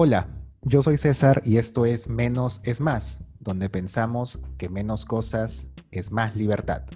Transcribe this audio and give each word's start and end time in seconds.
Hola, 0.00 0.28
yo 0.62 0.80
soy 0.80 0.96
César 0.96 1.42
y 1.44 1.56
esto 1.56 1.84
es 1.84 2.08
Menos 2.08 2.60
es 2.62 2.80
Más, 2.80 3.20
donde 3.40 3.68
pensamos 3.68 4.40
que 4.56 4.68
menos 4.68 5.04
cosas 5.04 5.72
es 5.90 6.12
más 6.12 6.36
libertad. 6.36 6.86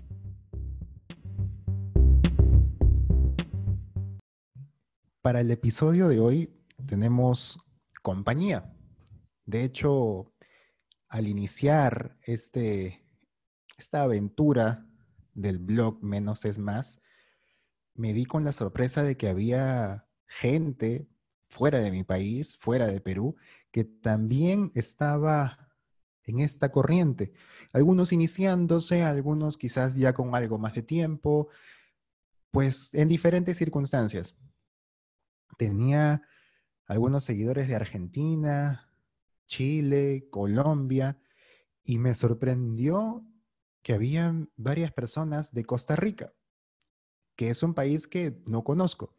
Para 5.21 5.41
el 5.41 5.51
episodio 5.51 6.07
de 6.07 6.21
hoy 6.21 6.55
tenemos 6.87 7.59
compañía. 8.03 8.73
De 9.47 9.65
hecho, 9.65 10.33
al 11.09 11.27
iniciar 11.27 12.17
este, 12.23 13.05
esta 13.79 14.05
aventura 14.05 14.87
del 15.35 15.59
blog 15.59 16.01
Menos 16.05 16.45
es 16.45 16.61
Más, 16.61 17.01
me 17.95 18.13
di 18.13 18.27
con 18.27 18.45
la 18.45 18.53
sorpresa 18.53 19.03
de 19.03 19.17
que 19.17 19.29
había 19.29 20.07
gente 20.25 21.09
fuera 21.53 21.81
de 21.81 21.91
mi 21.91 22.03
país, 22.03 22.57
fuera 22.57 22.87
de 22.87 23.03
Perú, 23.03 23.37
que 23.71 23.85
también 23.85 24.73
estaba 24.75 25.71
en 26.25 26.41
esta 26.41 26.73
corriente. 26.73 27.35
Algunos 27.75 28.11
iniciándose, 28.13 29.03
algunos 29.03 29.59
quizás 29.59 29.95
ya 29.97 30.15
con 30.15 30.35
algo 30.35 30.57
más 30.57 30.75
de 30.75 30.83
tiempo, 30.83 31.49
pues 32.51 32.95
en 32.95 33.09
diferentes 33.09 33.59
circunstancias. 33.59 34.35
Tenía 35.59 36.23
algunos 36.87 37.25
seguidores 37.25 37.69
de 37.69 37.75
Argentina, 37.75 38.91
Chile, 39.47 40.29
Colombia, 40.31 41.21
y 41.85 41.99
me 41.99 42.15
sorprendió 42.15 43.27
que 43.83 43.93
había 43.93 44.35
varias 44.57 44.91
personas 44.93 45.53
de 45.53 45.65
Costa 45.67 45.97
Rica, 45.97 46.33
que 47.37 47.51
es 47.51 47.63
un 47.63 47.75
país 47.75 48.07
que 48.07 48.41
no 48.47 48.65
conozco 48.65 49.15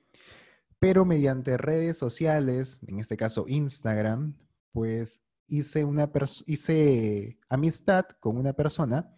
pero 0.83 1.05
mediante 1.05 1.55
redes 1.55 1.97
sociales, 1.97 2.81
en 2.85 2.99
este 2.99 3.15
caso 3.15 3.45
Instagram, 3.47 4.35
pues 4.73 5.23
hice, 5.47 5.85
una 5.85 6.11
hice 6.45 7.39
amistad 7.47 8.05
con 8.19 8.35
una 8.35 8.51
persona 8.51 9.15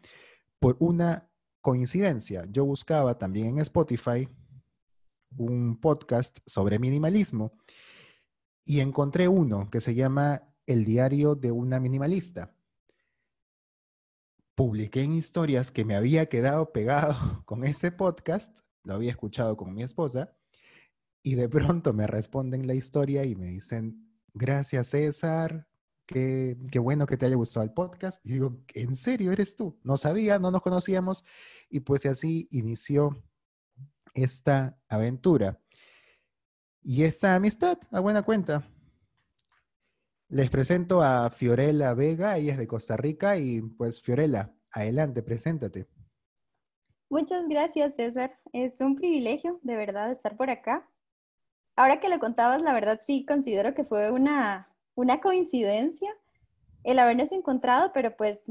por 0.60 0.78
una 0.80 1.28
coincidencia. 1.62 2.46
Yo 2.52 2.66
buscaba 2.66 3.18
también 3.18 3.48
en 3.48 3.58
Spotify 3.62 4.30
un 5.38 5.82
podcast 5.82 6.38
sobre 6.46 6.78
minimalismo 6.78 7.58
y 8.64 8.80
encontré 8.80 9.28
uno 9.28 9.72
que 9.72 9.82
se 9.82 9.96
llama 9.96 10.44
El 10.68 10.86
diario 10.86 11.34
de 11.34 11.52
una 11.52 11.80
minimalista. 11.80 12.54
Publiqué 14.54 15.02
en 15.02 15.14
historias 15.14 15.72
que 15.72 15.84
me 15.84 15.96
había 15.96 16.28
quedado 16.28 16.72
pegado 16.72 17.42
con 17.46 17.64
ese 17.64 17.92
podcast, 17.92 18.60
lo 18.84 18.94
había 18.94 19.10
escuchado 19.10 19.58
con 19.58 19.74
mi 19.74 19.82
esposa, 19.82 20.38
y 21.26 21.34
de 21.34 21.50
pronto 21.50 21.92
me 21.92 22.06
responden 22.06 22.68
la 22.68 22.76
historia 22.76 23.26
y 23.26 23.36
me 23.36 23.48
dicen, 23.48 24.12
gracias 24.36 24.90
César, 24.90 25.68
qué, 26.06 26.56
qué, 26.72 26.78
bueno 26.78 27.08
que 27.08 27.18
te 27.18 27.26
haya 27.26 27.36
gustado 27.36 27.64
el 27.64 27.74
podcast. 27.74 28.24
Y 28.24 28.34
digo, 28.34 28.64
¿en 28.76 28.96
serio 28.96 29.32
eres 29.32 29.56
tú? 29.56 29.80
No 29.82 29.98
sabía, 29.98 30.38
no 30.38 30.52
nos 30.52 30.62
conocíamos. 30.62 31.26
Y 31.68 31.80
pues 31.80 32.06
así 32.06 32.48
inició 32.52 33.24
esta 34.14 34.78
aventura. 34.88 35.60
Y 36.84 37.06
esta 37.06 37.34
amistad, 37.34 37.80
a 37.90 38.02
buena 38.02 38.22
cuenta. 38.22 38.70
Les 40.30 40.52
presento 40.52 41.02
a 41.02 41.32
Fiorella 41.32 41.96
Vega, 41.96 42.38
ella 42.38 42.52
es 42.52 42.60
de 42.60 42.68
Costa 42.68 42.98
Rica 42.98 43.36
y 43.38 43.62
pues 43.62 44.00
Fiorella, 44.00 44.54
adelante, 44.70 45.24
preséntate. 45.24 45.88
Muchas 47.10 47.48
gracias, 47.48 47.96
César. 47.96 48.38
Es 48.54 48.80
un 48.80 48.96
privilegio 48.96 49.60
de 49.64 49.76
verdad 49.76 50.12
estar 50.12 50.38
por 50.38 50.52
acá 50.52 50.88
ahora 51.76 52.00
que 52.00 52.10
lo 52.10 52.20
contabas, 52.20 52.62
la 52.62 52.74
verdad 52.74 53.00
sí 53.04 53.26
considero 53.26 53.74
que 53.74 53.84
fue 53.84 54.12
una, 54.12 54.70
una 54.96 55.20
coincidencia 55.20 56.12
el 56.84 57.00
habernos 57.00 57.32
encontrado, 57.32 57.92
pero 57.94 58.16
pues 58.16 58.46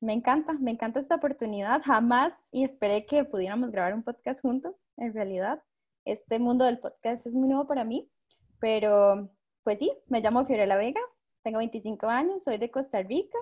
me 0.00 0.12
encanta, 0.12 0.54
me 0.54 0.70
encanta 0.70 0.98
esta 1.00 1.16
oportunidad. 1.16 1.82
Jamás 1.84 2.32
y 2.50 2.64
esperé 2.64 3.04
que 3.06 3.24
pudiéramos 3.24 3.70
grabar 3.70 3.94
un 3.94 4.02
podcast 4.02 4.40
juntos, 4.40 4.74
en 4.96 5.12
realidad. 5.12 5.62
Este 6.04 6.38
mundo 6.38 6.64
del 6.64 6.78
podcast 6.78 7.26
es 7.26 7.34
muy 7.34 7.48
nuevo 7.48 7.66
para 7.66 7.84
mí, 7.84 8.10
pero 8.58 9.30
pues 9.62 9.78
sí, 9.78 9.92
me 10.08 10.20
llamo 10.20 10.46
Fiorella 10.46 10.76
Vega, 10.76 11.00
tengo 11.42 11.58
25 11.58 12.06
años, 12.06 12.42
soy 12.42 12.58
de 12.58 12.70
Costa 12.70 13.02
Rica 13.02 13.38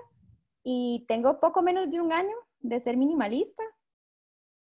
y 0.63 1.05
tengo 1.07 1.39
poco 1.39 1.61
menos 1.61 1.89
de 1.89 1.99
un 1.99 2.11
año 2.11 2.35
de 2.59 2.79
ser 2.79 2.95
minimalista 2.95 3.63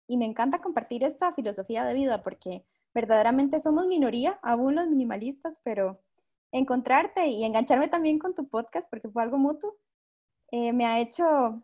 y 0.07 0.17
me 0.17 0.25
encanta 0.25 0.59
compartir 0.59 1.03
esta 1.03 1.33
filosofía 1.33 1.85
de 1.85 1.93
vida 1.93 2.23
porque 2.23 2.65
verdaderamente 2.93 3.59
somos 3.59 3.87
minoría, 3.87 4.39
aún 4.41 4.75
los 4.75 4.87
minimalistas, 4.87 5.59
pero 5.63 6.01
encontrarte 6.51 7.27
y 7.27 7.43
engancharme 7.43 7.87
también 7.87 8.19
con 8.19 8.35
tu 8.35 8.47
podcast, 8.47 8.89
porque 8.89 9.09
fue 9.09 9.23
algo 9.23 9.37
mutuo, 9.37 9.77
eh, 10.51 10.73
me 10.73 10.85
ha 10.85 10.99
hecho 10.99 11.63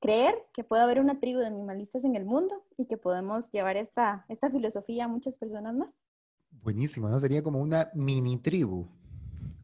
creer 0.00 0.34
que 0.52 0.62
puede 0.62 0.82
haber 0.82 1.00
una 1.00 1.18
tribu 1.18 1.40
de 1.40 1.50
minimalistas 1.50 2.04
en 2.04 2.16
el 2.16 2.24
mundo 2.24 2.64
y 2.76 2.86
que 2.86 2.96
podemos 2.96 3.50
llevar 3.50 3.76
esta, 3.76 4.26
esta 4.28 4.50
filosofía 4.50 5.06
a 5.06 5.08
muchas 5.08 5.38
personas 5.38 5.74
más. 5.74 6.02
Buenísimo, 6.50 7.08
¿no? 7.08 7.18
Sería 7.18 7.42
como 7.42 7.60
una 7.60 7.90
mini 7.94 8.36
tribu. 8.38 8.86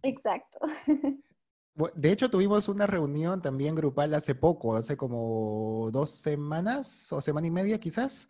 Exacto. 0.03 0.59
De 1.95 2.13
hecho, 2.13 2.29
tuvimos 2.29 2.69
una 2.69 2.87
reunión 2.87 3.41
también 3.41 3.75
grupal 3.75 4.13
hace 4.13 4.35
poco, 4.35 4.77
hace 4.77 4.95
como 4.97 5.89
dos 5.91 6.11
semanas 6.11 7.11
o 7.13 7.21
semana 7.23 7.47
y 7.47 7.51
media 7.51 7.81
quizás, 7.81 8.29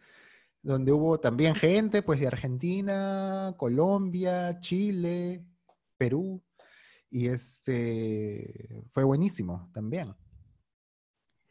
donde 0.63 0.93
hubo 0.93 1.19
también 1.19 1.55
gente 1.55 2.03
pues 2.03 2.21
de 2.21 2.29
Argentina, 2.29 3.55
Colombia, 3.57 4.61
Chile, 4.61 5.45
Perú, 5.97 6.43
y 7.11 7.29
este 7.29 8.85
fue 8.91 9.05
buenísimo 9.05 9.69
también. 9.73 10.15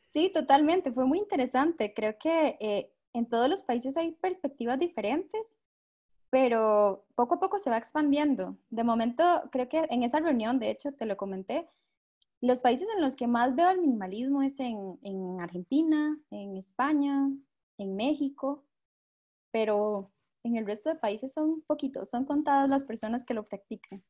Sí, 0.08 0.32
totalmente, 0.34 0.92
fue 0.92 1.06
muy 1.06 1.20
interesante. 1.20 1.94
Creo 1.94 2.18
que 2.18 2.58
eh, 2.60 2.94
en 3.14 3.28
todos 3.28 3.48
los 3.48 3.64
países 3.64 3.96
hay 3.96 4.12
perspectivas 4.14 4.80
diferentes, 4.80 5.58
pero 6.30 7.06
poco 7.16 7.36
a 7.36 7.40
poco 7.40 7.60
se 7.60 7.70
va 7.70 7.78
expandiendo. 7.78 8.58
De 8.70 8.84
momento, 8.84 9.24
creo 9.52 9.70
que 9.70 9.86
en 9.90 10.04
esa 10.04 10.20
reunión, 10.20 10.60
de 10.60 10.72
hecho, 10.72 10.94
te 10.94 11.06
lo 11.06 11.16
comenté, 11.16 11.70
los 12.42 12.60
países 12.60 12.88
en 12.96 13.02
los 13.02 13.16
que 13.16 13.28
más 13.28 13.56
veo 13.56 13.70
el 13.70 13.82
minimalismo 13.82 14.42
es 14.42 14.60
en, 14.60 14.98
en 15.04 15.40
Argentina, 15.40 16.18
en 16.32 16.58
España, 16.58 17.30
en 17.78 17.96
México, 17.96 18.66
pero 19.52 20.12
en 20.44 20.56
el 20.58 20.66
resto 20.66 20.90
de 20.90 20.96
países 20.96 21.34
son 21.34 21.62
poquitos, 21.62 22.10
son 22.10 22.26
contadas 22.26 22.70
las 22.70 22.84
personas 22.84 23.24
que 23.24 23.34
lo 23.34 23.48
practican. 23.48 24.04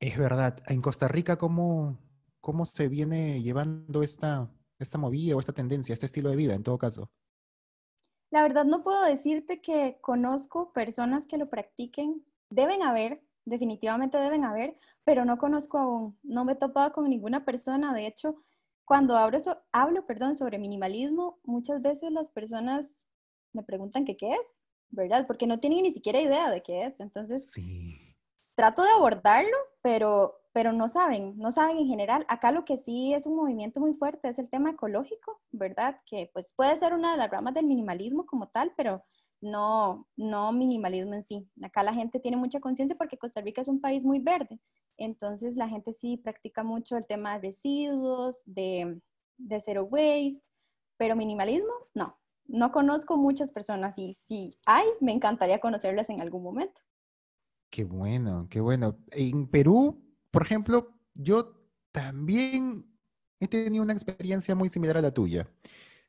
Es 0.00 0.16
verdad. 0.18 0.62
En 0.66 0.82
Costa 0.82 1.08
Rica, 1.08 1.36
¿cómo, 1.36 1.98
cómo 2.40 2.66
se 2.66 2.88
viene 2.88 3.42
llevando 3.42 4.02
esta, 4.02 4.50
esta 4.78 4.98
movida 4.98 5.36
o 5.36 5.40
esta 5.40 5.52
tendencia, 5.52 5.92
este 5.92 6.06
estilo 6.06 6.30
de 6.30 6.36
vida 6.36 6.54
en 6.54 6.62
todo 6.62 6.78
caso? 6.78 7.10
La 8.30 8.42
verdad 8.42 8.64
no 8.64 8.82
puedo 8.82 9.02
decirte 9.04 9.60
que 9.60 9.98
conozco 10.00 10.72
personas 10.72 11.26
que 11.26 11.38
lo 11.38 11.48
practiquen. 11.48 12.24
Deben 12.50 12.82
haber, 12.82 13.22
definitivamente 13.44 14.18
deben 14.18 14.44
haber, 14.44 14.76
pero 15.04 15.24
no 15.24 15.38
conozco 15.38 15.78
aún. 15.78 16.18
No 16.22 16.44
me 16.44 16.52
he 16.52 16.56
topado 16.56 16.92
con 16.92 17.08
ninguna 17.08 17.44
persona. 17.44 17.94
De 17.94 18.06
hecho, 18.06 18.36
cuando 18.84 19.16
hablo, 19.16 19.38
hablo 19.72 20.06
perdón, 20.06 20.36
sobre 20.36 20.58
minimalismo, 20.58 21.38
muchas 21.44 21.80
veces 21.80 22.10
las 22.12 22.30
personas 22.30 23.06
me 23.52 23.62
preguntan 23.62 24.04
qué 24.04 24.16
es 24.20 24.63
¿verdad? 24.90 25.26
Porque 25.26 25.46
no 25.46 25.60
tienen 25.60 25.82
ni 25.82 25.92
siquiera 25.92 26.20
idea 26.20 26.50
de 26.50 26.62
qué 26.62 26.84
es. 26.84 27.00
Entonces, 27.00 27.52
trato 28.54 28.82
de 28.82 28.90
abordarlo, 28.90 29.56
pero, 29.82 30.40
pero 30.52 30.72
no 30.72 30.88
saben, 30.88 31.36
no 31.36 31.50
saben 31.50 31.78
en 31.78 31.86
general. 31.86 32.24
Acá 32.28 32.52
lo 32.52 32.64
que 32.64 32.76
sí 32.76 33.12
es 33.14 33.26
un 33.26 33.36
movimiento 33.36 33.80
muy 33.80 33.94
fuerte 33.94 34.28
es 34.28 34.38
el 34.38 34.50
tema 34.50 34.70
ecológico, 34.70 35.40
¿verdad? 35.50 36.00
Que 36.06 36.30
pues 36.32 36.52
puede 36.54 36.76
ser 36.76 36.94
una 36.94 37.12
de 37.12 37.18
las 37.18 37.30
ramas 37.30 37.54
del 37.54 37.66
minimalismo 37.66 38.26
como 38.26 38.48
tal, 38.48 38.72
pero 38.76 39.04
no, 39.40 40.08
no 40.16 40.52
minimalismo 40.52 41.14
en 41.14 41.22
sí. 41.22 41.48
Acá 41.62 41.82
la 41.82 41.92
gente 41.92 42.20
tiene 42.20 42.36
mucha 42.36 42.60
conciencia 42.60 42.96
porque 42.96 43.18
Costa 43.18 43.40
Rica 43.40 43.60
es 43.60 43.68
un 43.68 43.80
país 43.80 44.04
muy 44.04 44.18
verde. 44.18 44.60
Entonces 44.96 45.56
la 45.56 45.68
gente 45.68 45.92
sí 45.92 46.16
practica 46.16 46.62
mucho 46.62 46.96
el 46.96 47.06
tema 47.06 47.34
de 47.34 47.40
residuos, 47.40 48.42
de, 48.46 49.00
de 49.36 49.60
zero 49.60 49.84
waste, 49.84 50.48
pero 50.96 51.16
minimalismo, 51.16 51.72
no, 51.92 52.16
no 52.46 52.72
conozco 52.72 53.16
muchas 53.16 53.50
personas 53.50 53.98
y 53.98 54.14
si 54.14 54.58
hay, 54.66 54.86
me 55.00 55.12
encantaría 55.12 55.60
conocerlas 55.60 56.10
en 56.10 56.20
algún 56.20 56.42
momento. 56.42 56.80
Qué 57.70 57.84
bueno, 57.84 58.46
qué 58.50 58.60
bueno. 58.60 58.98
En 59.10 59.48
Perú, 59.48 60.02
por 60.30 60.42
ejemplo, 60.42 60.94
yo 61.14 61.54
también 61.90 62.86
he 63.40 63.48
tenido 63.48 63.82
una 63.82 63.92
experiencia 63.92 64.54
muy 64.54 64.68
similar 64.68 64.96
a 64.96 65.02
la 65.02 65.12
tuya. 65.12 65.48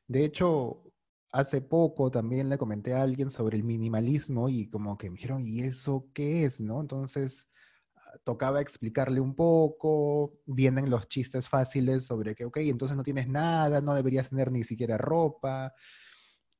De 0.06 0.24
hecho, 0.24 0.82
hace 1.30 1.60
poco 1.60 2.10
también 2.10 2.48
le 2.48 2.58
comenté 2.58 2.94
a 2.94 3.02
alguien 3.02 3.30
sobre 3.30 3.56
el 3.56 3.64
minimalismo 3.64 4.48
y 4.48 4.68
como 4.68 4.96
que 4.96 5.10
me 5.10 5.16
dijeron, 5.16 5.44
¿y 5.44 5.60
eso 5.60 6.08
qué 6.14 6.44
es? 6.44 6.60
¿No? 6.60 6.80
Entonces, 6.80 7.50
ah, 7.96 8.18
tocaba 8.24 8.60
explicarle 8.60 9.20
un 9.20 9.34
poco, 9.34 10.38
vienen 10.46 10.88
los 10.88 11.08
chistes 11.08 11.48
fáciles 11.48 12.06
sobre 12.06 12.34
que, 12.34 12.44
ok, 12.44 12.58
entonces 12.58 12.96
no 12.96 13.02
tienes 13.02 13.28
nada, 13.28 13.80
no 13.80 13.94
deberías 13.94 14.30
tener 14.30 14.50
ni 14.52 14.62
siquiera 14.62 14.96
ropa, 14.96 15.74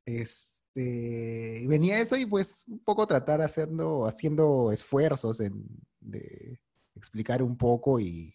este, 0.06 1.66
venía 1.68 2.00
eso 2.00 2.16
y 2.16 2.24
pues 2.24 2.64
un 2.68 2.78
poco 2.78 3.06
tratar 3.06 3.42
haciendo, 3.42 4.06
haciendo 4.06 4.72
esfuerzos 4.72 5.40
en, 5.40 5.66
de, 6.00 6.60
explicar 6.94 7.42
un 7.42 7.56
poco 7.56 8.00
y, 8.00 8.34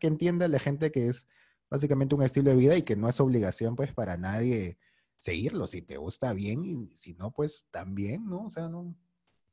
que 0.00 0.06
entienda 0.06 0.48
la 0.48 0.58
gente 0.58 0.90
que 0.90 1.08
es 1.08 1.26
básicamente 1.70 2.14
un 2.14 2.22
estilo 2.22 2.50
de 2.50 2.56
vida 2.56 2.76
y 2.76 2.82
que 2.82 2.96
no 2.96 3.08
es 3.08 3.20
obligación 3.20 3.76
pues 3.76 3.92
para 3.92 4.16
nadie 4.16 4.78
seguirlo. 5.18 5.66
Si 5.66 5.82
te 5.82 5.96
gusta 5.96 6.32
bien 6.32 6.64
y 6.64 6.94
si 6.96 7.14
no, 7.14 7.30
pues 7.30 7.66
también, 7.70 8.28
¿no? 8.28 8.46
O 8.46 8.50
sea, 8.50 8.68
no, 8.68 8.94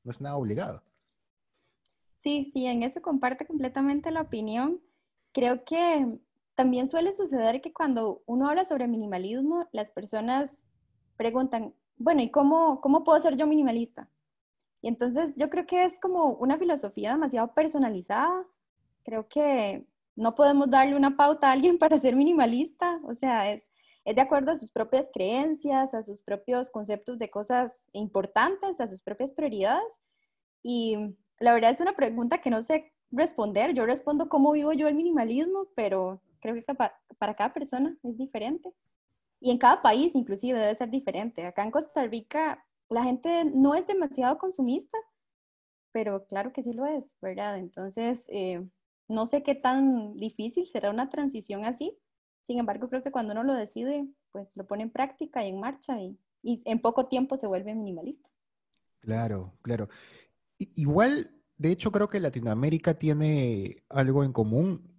no 0.04 0.12
es 0.12 0.20
nada 0.20 0.36
obligado. 0.36 0.84
Sí, 2.18 2.50
sí, 2.52 2.66
en 2.66 2.84
eso 2.84 3.02
comparte 3.02 3.46
completamente 3.46 4.12
la 4.12 4.22
opinión. 4.22 4.82
Creo 5.32 5.64
que 5.64 6.20
también 6.56 6.90
suele 6.90 7.14
suceder 7.14 7.62
que 7.62 7.72
cuando 7.72 8.24
uno 8.26 8.50
habla 8.50 8.66
sobre 8.66 8.88
minimalismo, 8.88 9.70
las 9.72 9.90
personas 9.90 10.66
preguntan, 11.20 11.76
bueno, 11.98 12.22
¿y 12.22 12.32
cómo, 12.32 12.80
cómo 12.80 13.04
puedo 13.04 13.20
ser 13.20 13.36
yo 13.36 13.46
minimalista? 13.46 14.10
Y 14.82 14.88
entonces 14.88 15.34
yo 15.36 15.50
creo 15.50 15.66
que 15.66 15.84
es 15.84 16.00
como 16.00 16.32
una 16.36 16.58
filosofía 16.58 17.12
demasiado 17.12 17.54
personalizada. 17.54 18.46
Creo 19.04 19.28
que 19.28 19.86
no 20.16 20.34
podemos 20.34 20.70
darle 20.70 20.96
una 20.96 21.18
pauta 21.18 21.50
a 21.50 21.52
alguien 21.52 21.78
para 21.80 22.00
ser 22.00 22.16
minimalista. 22.16 23.02
O 23.04 23.14
sea, 23.14 23.52
es, 23.52 23.70
es 24.06 24.16
de 24.16 24.22
acuerdo 24.22 24.52
a 24.52 24.56
sus 24.56 24.72
propias 24.72 25.10
creencias, 25.14 25.94
a 25.94 26.04
sus 26.04 26.22
propios 26.22 26.70
conceptos 26.70 27.20
de 27.20 27.30
cosas 27.30 27.90
importantes, 27.92 28.80
a 28.80 28.88
sus 28.88 29.02
propias 29.02 29.34
prioridades. 29.34 30.00
Y 30.64 31.18
la 31.42 31.54
verdad 31.54 31.72
es 31.72 31.82
una 31.82 31.98
pregunta 31.98 32.38
que 32.38 32.50
no 32.50 32.64
sé 32.64 32.94
responder. 33.12 33.74
Yo 33.74 33.86
respondo 33.86 34.30
cómo 34.30 34.54
vivo 34.54 34.72
yo 34.72 34.88
el 34.88 34.96
minimalismo, 34.96 35.68
pero 35.76 36.22
creo 36.40 36.56
que 36.56 36.64
para 36.64 37.36
cada 37.36 37.54
persona 37.54 37.98
es 38.04 38.18
diferente. 38.18 38.74
Y 39.40 39.52
en 39.52 39.58
cada 39.58 39.82
país 39.82 40.16
inclusive 40.16 40.60
debe 40.60 40.76
ser 40.76 40.90
diferente. 40.90 41.46
Acá 41.46 41.64
en 41.64 41.72
Costa 41.72 42.06
Rica 42.06 42.66
la 42.90 43.04
gente 43.04 43.46
no 43.46 43.76
es 43.76 43.88
demasiado 43.88 44.38
consumista, 44.38 44.98
pero 45.92 46.26
claro 46.26 46.52
que 46.52 46.64
sí 46.64 46.74
lo 46.74 46.86
es, 46.86 47.16
¿verdad? 47.22 47.58
Entonces, 47.58 48.26
eh, 48.30 48.66
no 49.08 49.28
sé 49.28 49.44
qué 49.44 49.56
tan 49.56 50.16
difícil 50.16 50.68
será 50.68 50.90
una 50.90 51.10
transición 51.10 51.66
así. 51.66 51.98
Sin 52.42 52.60
embargo, 52.60 52.90
creo 52.90 53.04
que 53.04 53.12
cuando 53.12 53.34
uno 53.34 53.44
lo 53.44 53.54
decide, 53.54 54.08
pues 54.32 54.58
lo 54.58 54.66
pone 54.66 54.84
en 54.84 54.92
práctica 54.92 55.44
y 55.44 55.50
en 55.50 55.60
marcha 55.60 56.00
y, 56.02 56.18
en 56.44 56.80
poco 56.80 57.08
tiempo 57.08 57.36
se 57.38 57.48
vuelve 57.48 57.76
minimalista. 57.76 58.30
Claro, 59.02 59.54
claro. 59.62 59.90
Igual, 60.58 61.32
de 61.58 61.72
hecho, 61.72 61.92
creo 61.92 62.08
que 62.08 62.20
Latinoamérica 62.20 62.98
tiene 62.98 63.84
algo 63.90 64.24
en 64.24 64.32
común 64.32 64.90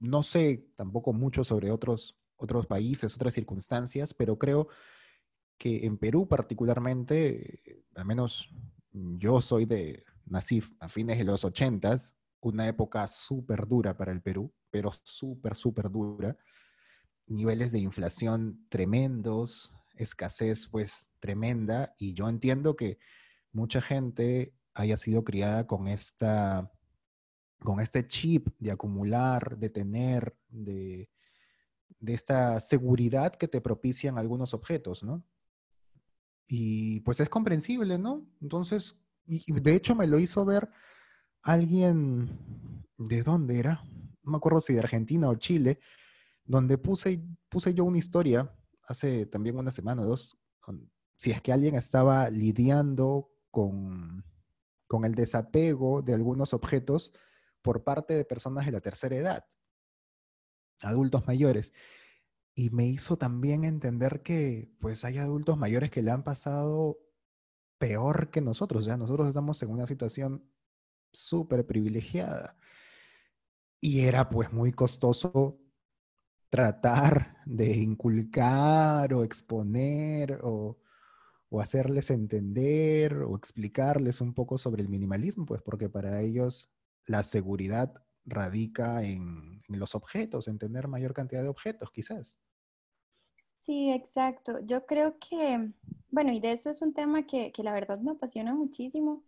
no 0.00 0.22
sé 0.22 0.68
tampoco 0.76 1.12
mucho 1.12 1.44
sobre 1.44 1.70
otros, 1.70 2.16
otros 2.36 2.66
países, 2.66 3.14
otras 3.14 3.34
circunstancias, 3.34 4.14
pero 4.14 4.38
creo 4.38 4.68
que 5.58 5.86
en 5.86 5.98
Perú 5.98 6.28
particularmente, 6.28 7.84
al 7.94 8.06
menos 8.06 8.50
yo 8.92 9.40
soy 9.40 9.64
de, 9.64 10.04
nací 10.26 10.62
a 10.80 10.88
fines 10.88 11.18
de 11.18 11.24
los 11.24 11.44
ochentas, 11.44 12.16
una 12.40 12.68
época 12.68 13.06
súper 13.06 13.66
dura 13.66 13.96
para 13.96 14.12
el 14.12 14.22
Perú, 14.22 14.52
pero 14.70 14.92
súper, 15.02 15.54
súper 15.54 15.90
dura. 15.90 16.36
Niveles 17.26 17.72
de 17.72 17.80
inflación 17.80 18.66
tremendos, 18.68 19.70
escasez 19.96 20.68
pues 20.68 21.10
tremenda, 21.18 21.94
y 21.98 22.14
yo 22.14 22.28
entiendo 22.28 22.76
que 22.76 22.98
mucha 23.52 23.80
gente 23.80 24.54
haya 24.74 24.96
sido 24.96 25.24
criada 25.24 25.66
con 25.66 25.88
esta 25.88 26.70
con 27.58 27.80
este 27.80 28.06
chip 28.06 28.48
de 28.58 28.70
acumular, 28.70 29.58
de 29.58 29.70
tener, 29.70 30.36
de, 30.48 31.08
esta 32.04 32.60
seguridad 32.60 33.34
que 33.34 33.48
te 33.48 33.60
propician 33.60 34.18
algunos 34.18 34.54
objetos, 34.54 35.02
¿no? 35.02 35.24
Y 36.48 37.00
pues 37.00 37.20
es 37.20 37.28
comprensible, 37.28 37.98
¿no? 37.98 38.26
Entonces, 38.40 38.98
y, 39.26 39.52
de 39.52 39.74
hecho 39.74 39.94
me 39.94 40.06
lo 40.06 40.18
hizo 40.18 40.44
ver 40.44 40.70
alguien, 41.42 42.84
¿de 42.98 43.22
dónde 43.22 43.58
era? 43.58 43.82
No 44.22 44.32
me 44.32 44.36
acuerdo 44.36 44.60
si 44.60 44.72
de 44.72 44.80
Argentina 44.80 45.28
o 45.28 45.34
Chile, 45.36 45.80
donde 46.44 46.78
puse, 46.78 47.22
puse 47.48 47.74
yo 47.74 47.84
una 47.84 47.98
historia 47.98 48.52
hace 48.84 49.26
también 49.26 49.58
una 49.58 49.72
semana 49.72 50.02
o 50.02 50.06
dos, 50.06 50.38
si 51.16 51.30
es 51.30 51.40
que 51.40 51.52
alguien 51.52 51.74
estaba 51.74 52.30
lidiando 52.30 53.30
con, 53.50 54.24
con 54.86 55.04
el 55.04 55.14
desapego 55.14 56.02
de 56.02 56.14
algunos 56.14 56.52
objetos 56.52 57.12
por 57.62 57.82
parte 57.82 58.14
de 58.14 58.24
personas 58.24 58.66
de 58.66 58.72
la 58.72 58.80
tercera 58.80 59.16
edad, 59.16 59.44
adultos 60.82 61.26
mayores. 61.26 61.72
Y 62.54 62.70
me 62.70 62.86
hizo 62.86 63.18
también 63.18 63.64
entender 63.64 64.22
que 64.22 64.70
pues 64.80 65.04
hay 65.04 65.18
adultos 65.18 65.58
mayores 65.58 65.90
que 65.90 66.02
le 66.02 66.10
han 66.10 66.24
pasado 66.24 66.98
peor 67.78 68.30
que 68.30 68.40
nosotros. 68.40 68.82
O 68.84 68.86
sea, 68.86 68.96
nosotros 68.96 69.28
estamos 69.28 69.62
en 69.62 69.70
una 69.70 69.86
situación 69.86 70.44
súper 71.12 71.66
privilegiada. 71.66 72.56
Y 73.80 74.00
era 74.00 74.28
pues 74.30 74.52
muy 74.52 74.72
costoso 74.72 75.60
tratar 76.50 77.36
de 77.46 77.76
inculcar 77.76 79.12
o 79.14 79.24
exponer 79.24 80.40
o, 80.42 80.78
o, 81.50 81.60
hacerles 81.60 82.10
entender 82.10 83.14
o 83.14 83.36
explicarles 83.36 84.20
un 84.20 84.32
poco 84.34 84.58
sobre 84.58 84.82
el 84.82 84.88
minimalismo, 84.88 85.44
pues 85.46 85.62
porque 85.62 85.88
para 85.88 86.20
ellos 86.22 86.70
la 87.06 87.22
seguridad 87.22 88.05
radica 88.26 89.02
en, 89.02 89.62
los 89.68 89.94
objetos, 89.94 90.48
en 90.48 90.58
tener 90.58 90.88
mayor 90.88 91.14
cantidad 91.14 91.42
de 91.42 91.48
objetos, 91.48 91.90
quizás. 91.90 92.36
Sí, 93.58 93.90
exacto. 93.90 94.60
Yo 94.64 94.86
creo 94.86 95.18
que, 95.18 95.72
bueno, 96.10 96.32
y 96.32 96.40
de 96.40 96.52
eso 96.52 96.70
es 96.70 96.82
un 96.82 96.92
tema 96.92 97.26
que, 97.26 97.52
la 97.58 97.72
verdad 97.72 97.98
me 98.00 98.12
apasiona 98.12 98.54
muchísimo. 98.54 99.24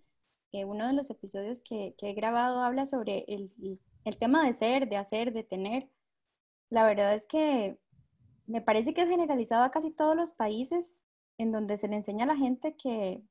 Eh, 0.52 0.64
uno 0.64 0.86
de 0.86 0.92
los 0.92 1.10
episodios 1.10 1.60
que, 1.60 1.94
he 2.00 2.14
grabado 2.14 2.62
habla 2.62 2.86
sobre 2.86 3.24
el, 3.28 3.52
el, 4.04 4.16
tema 4.18 4.44
de 4.44 4.52
ser, 4.52 4.88
de 4.88 4.96
hacer, 4.96 5.32
de 5.32 5.42
tener. 5.44 5.88
La 6.70 6.84
verdad 6.84 7.14
es 7.14 7.26
que 7.26 7.78
me 8.46 8.60
parece 8.60 8.94
que 8.94 9.02
es 9.02 9.08
generalizado 9.08 9.64
a 9.64 9.70
casi 9.70 9.90
todos 9.90 10.16
los 10.16 10.32
países 10.32 11.02
en 11.38 11.52
donde 11.52 11.76
se 11.76 11.88
le 11.88 11.96
enseña 11.96 12.24
a 12.24 12.28
la 12.28 12.36
gente 12.36 12.76
que 12.76 13.22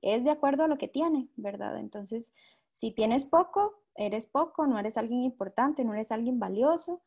es 0.00 0.24
de 0.24 0.30
acuerdo 0.30 0.64
a 0.64 0.68
lo 0.68 0.78
que 0.78 0.88
tiene, 0.88 1.28
¿verdad? 1.36 1.78
Entonces, 1.78 2.32
si 2.74 2.90
tienes 2.90 3.24
poco, 3.24 3.80
eres 3.94 4.26
poco, 4.26 4.66
no 4.66 4.78
eres 4.78 4.98
alguien 4.98 5.22
importante, 5.22 5.84
no 5.84 5.94
eres 5.94 6.10
alguien 6.12 6.38
valioso. 6.38 7.00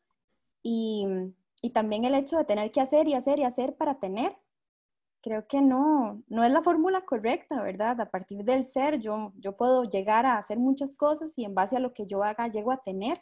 Y, 0.63 1.05
también 1.73 2.05
el 2.05 2.15
hecho 2.15 2.37
de 2.37 2.45
tener 2.45 2.71
que 2.71 2.79
hacer 2.81 3.07
y 3.07 3.13
hacer 3.13 3.39
y 3.39 3.43
hacer 3.43 3.75
para 3.75 3.99
tener, 3.99 4.37
creo 5.21 5.45
que 5.47 5.61
no, 5.61 6.23
no 6.27 6.43
es 6.45 6.51
la 6.51 6.63
fórmula 6.63 7.01
correcta, 7.01 7.61
¿verdad? 7.61 7.99
A 7.99 8.09
partir 8.09 8.45
del 8.45 8.63
ser, 8.63 8.99
yo, 8.99 9.33
yo 9.35 9.57
puedo 9.57 9.83
llegar 9.83 10.25
a 10.25 10.37
hacer 10.37 10.57
muchas 10.57 10.95
cosas 10.95 11.37
y 11.37 11.43
en 11.43 11.53
base 11.53 11.75
a 11.75 11.81
lo 11.81 11.93
que 11.93 12.07
yo 12.07 12.23
haga, 12.23 12.47
llego 12.47 12.71
a 12.71 12.81
tener. 12.81 13.21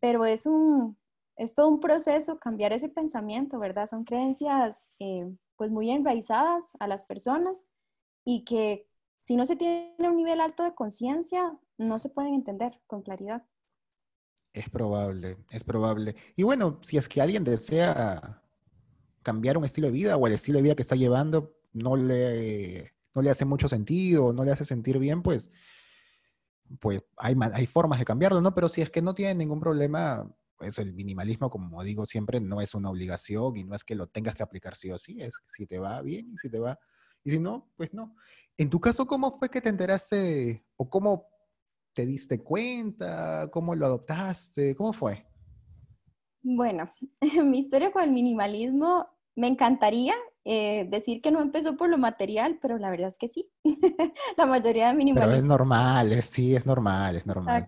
Pero 0.00 0.24
es, 0.24 0.46
un, 0.46 0.96
es 1.36 1.54
todo 1.54 1.68
un 1.68 1.80
proceso 1.80 2.38
cambiar 2.38 2.72
ese 2.72 2.88
pensamiento, 2.88 3.58
¿verdad? 3.58 3.86
Son 3.86 4.04
creencias 4.04 4.90
eh, 4.98 5.30
pues 5.56 5.70
muy 5.70 5.90
enraizadas 5.90 6.72
a 6.80 6.88
las 6.88 7.04
personas 7.04 7.66
y 8.24 8.44
que 8.44 8.89
si 9.20 9.36
no 9.36 9.46
se 9.46 9.56
tiene 9.56 9.94
un 9.98 10.16
nivel 10.16 10.40
alto 10.40 10.64
de 10.64 10.74
conciencia, 10.74 11.56
no 11.78 11.98
se 11.98 12.08
pueden 12.08 12.34
entender 12.34 12.80
con 12.86 13.02
claridad. 13.02 13.44
Es 14.52 14.68
probable, 14.68 15.36
es 15.50 15.62
probable. 15.62 16.16
Y 16.34 16.42
bueno, 16.42 16.80
si 16.82 16.96
es 16.96 17.08
que 17.08 17.20
alguien 17.20 17.44
desea 17.44 18.42
cambiar 19.22 19.58
un 19.58 19.64
estilo 19.64 19.86
de 19.86 19.92
vida 19.92 20.16
o 20.16 20.26
el 20.26 20.32
estilo 20.32 20.58
de 20.58 20.62
vida 20.62 20.74
que 20.74 20.82
está 20.82 20.96
llevando 20.96 21.54
no 21.72 21.94
le, 21.94 22.92
no 23.14 23.22
le 23.22 23.30
hace 23.30 23.44
mucho 23.44 23.68
sentido, 23.68 24.32
no 24.32 24.44
le 24.44 24.50
hace 24.50 24.64
sentir 24.64 24.98
bien, 24.98 25.22
pues, 25.22 25.50
pues 26.80 27.04
hay, 27.16 27.36
hay 27.52 27.66
formas 27.66 27.98
de 27.98 28.04
cambiarlo, 28.04 28.40
¿no? 28.40 28.54
Pero 28.54 28.68
si 28.68 28.80
es 28.80 28.90
que 28.90 29.02
no 29.02 29.14
tiene 29.14 29.34
ningún 29.34 29.60
problema, 29.60 30.34
pues 30.56 30.78
el 30.78 30.94
minimalismo, 30.94 31.50
como 31.50 31.82
digo 31.84 32.06
siempre, 32.06 32.40
no 32.40 32.60
es 32.60 32.74
una 32.74 32.90
obligación 32.90 33.56
y 33.56 33.64
no 33.64 33.74
es 33.74 33.84
que 33.84 33.94
lo 33.94 34.08
tengas 34.08 34.34
que 34.34 34.42
aplicar 34.42 34.74
sí 34.76 34.90
o 34.90 34.98
sí, 34.98 35.20
es 35.20 35.34
si 35.46 35.66
te 35.66 35.78
va 35.78 36.00
bien 36.02 36.32
y 36.32 36.38
si 36.38 36.50
te 36.50 36.58
va, 36.58 36.78
y 37.22 37.30
si 37.30 37.38
no, 37.38 37.70
pues 37.76 37.92
no. 37.92 38.16
En 38.60 38.68
tu 38.68 38.78
caso, 38.78 39.06
¿cómo 39.06 39.32
fue 39.38 39.48
que 39.48 39.62
te 39.62 39.70
enteraste 39.70 40.66
o 40.76 40.90
cómo 40.90 41.26
te 41.94 42.04
diste 42.04 42.44
cuenta? 42.44 43.48
¿Cómo 43.50 43.74
lo 43.74 43.86
adoptaste? 43.86 44.76
¿Cómo 44.76 44.92
fue? 44.92 45.26
Bueno, 46.42 46.90
mi 47.42 47.58
historia 47.58 47.90
con 47.90 48.02
el 48.02 48.10
minimalismo 48.10 49.08
me 49.34 49.46
encantaría 49.46 50.12
eh, 50.44 50.86
decir 50.90 51.22
que 51.22 51.30
no 51.30 51.40
empezó 51.40 51.78
por 51.78 51.88
lo 51.88 51.96
material, 51.96 52.58
pero 52.60 52.76
la 52.76 52.90
verdad 52.90 53.08
es 53.08 53.16
que 53.16 53.28
sí. 53.28 53.50
la 54.36 54.44
mayoría 54.44 54.88
de 54.88 54.94
minimalismo. 54.94 55.30
Pero 55.30 55.38
es 55.38 55.44
normal, 55.46 56.22
sí, 56.22 56.54
es 56.54 56.66
normal, 56.66 57.16
es 57.16 57.24
normal. 57.24 57.66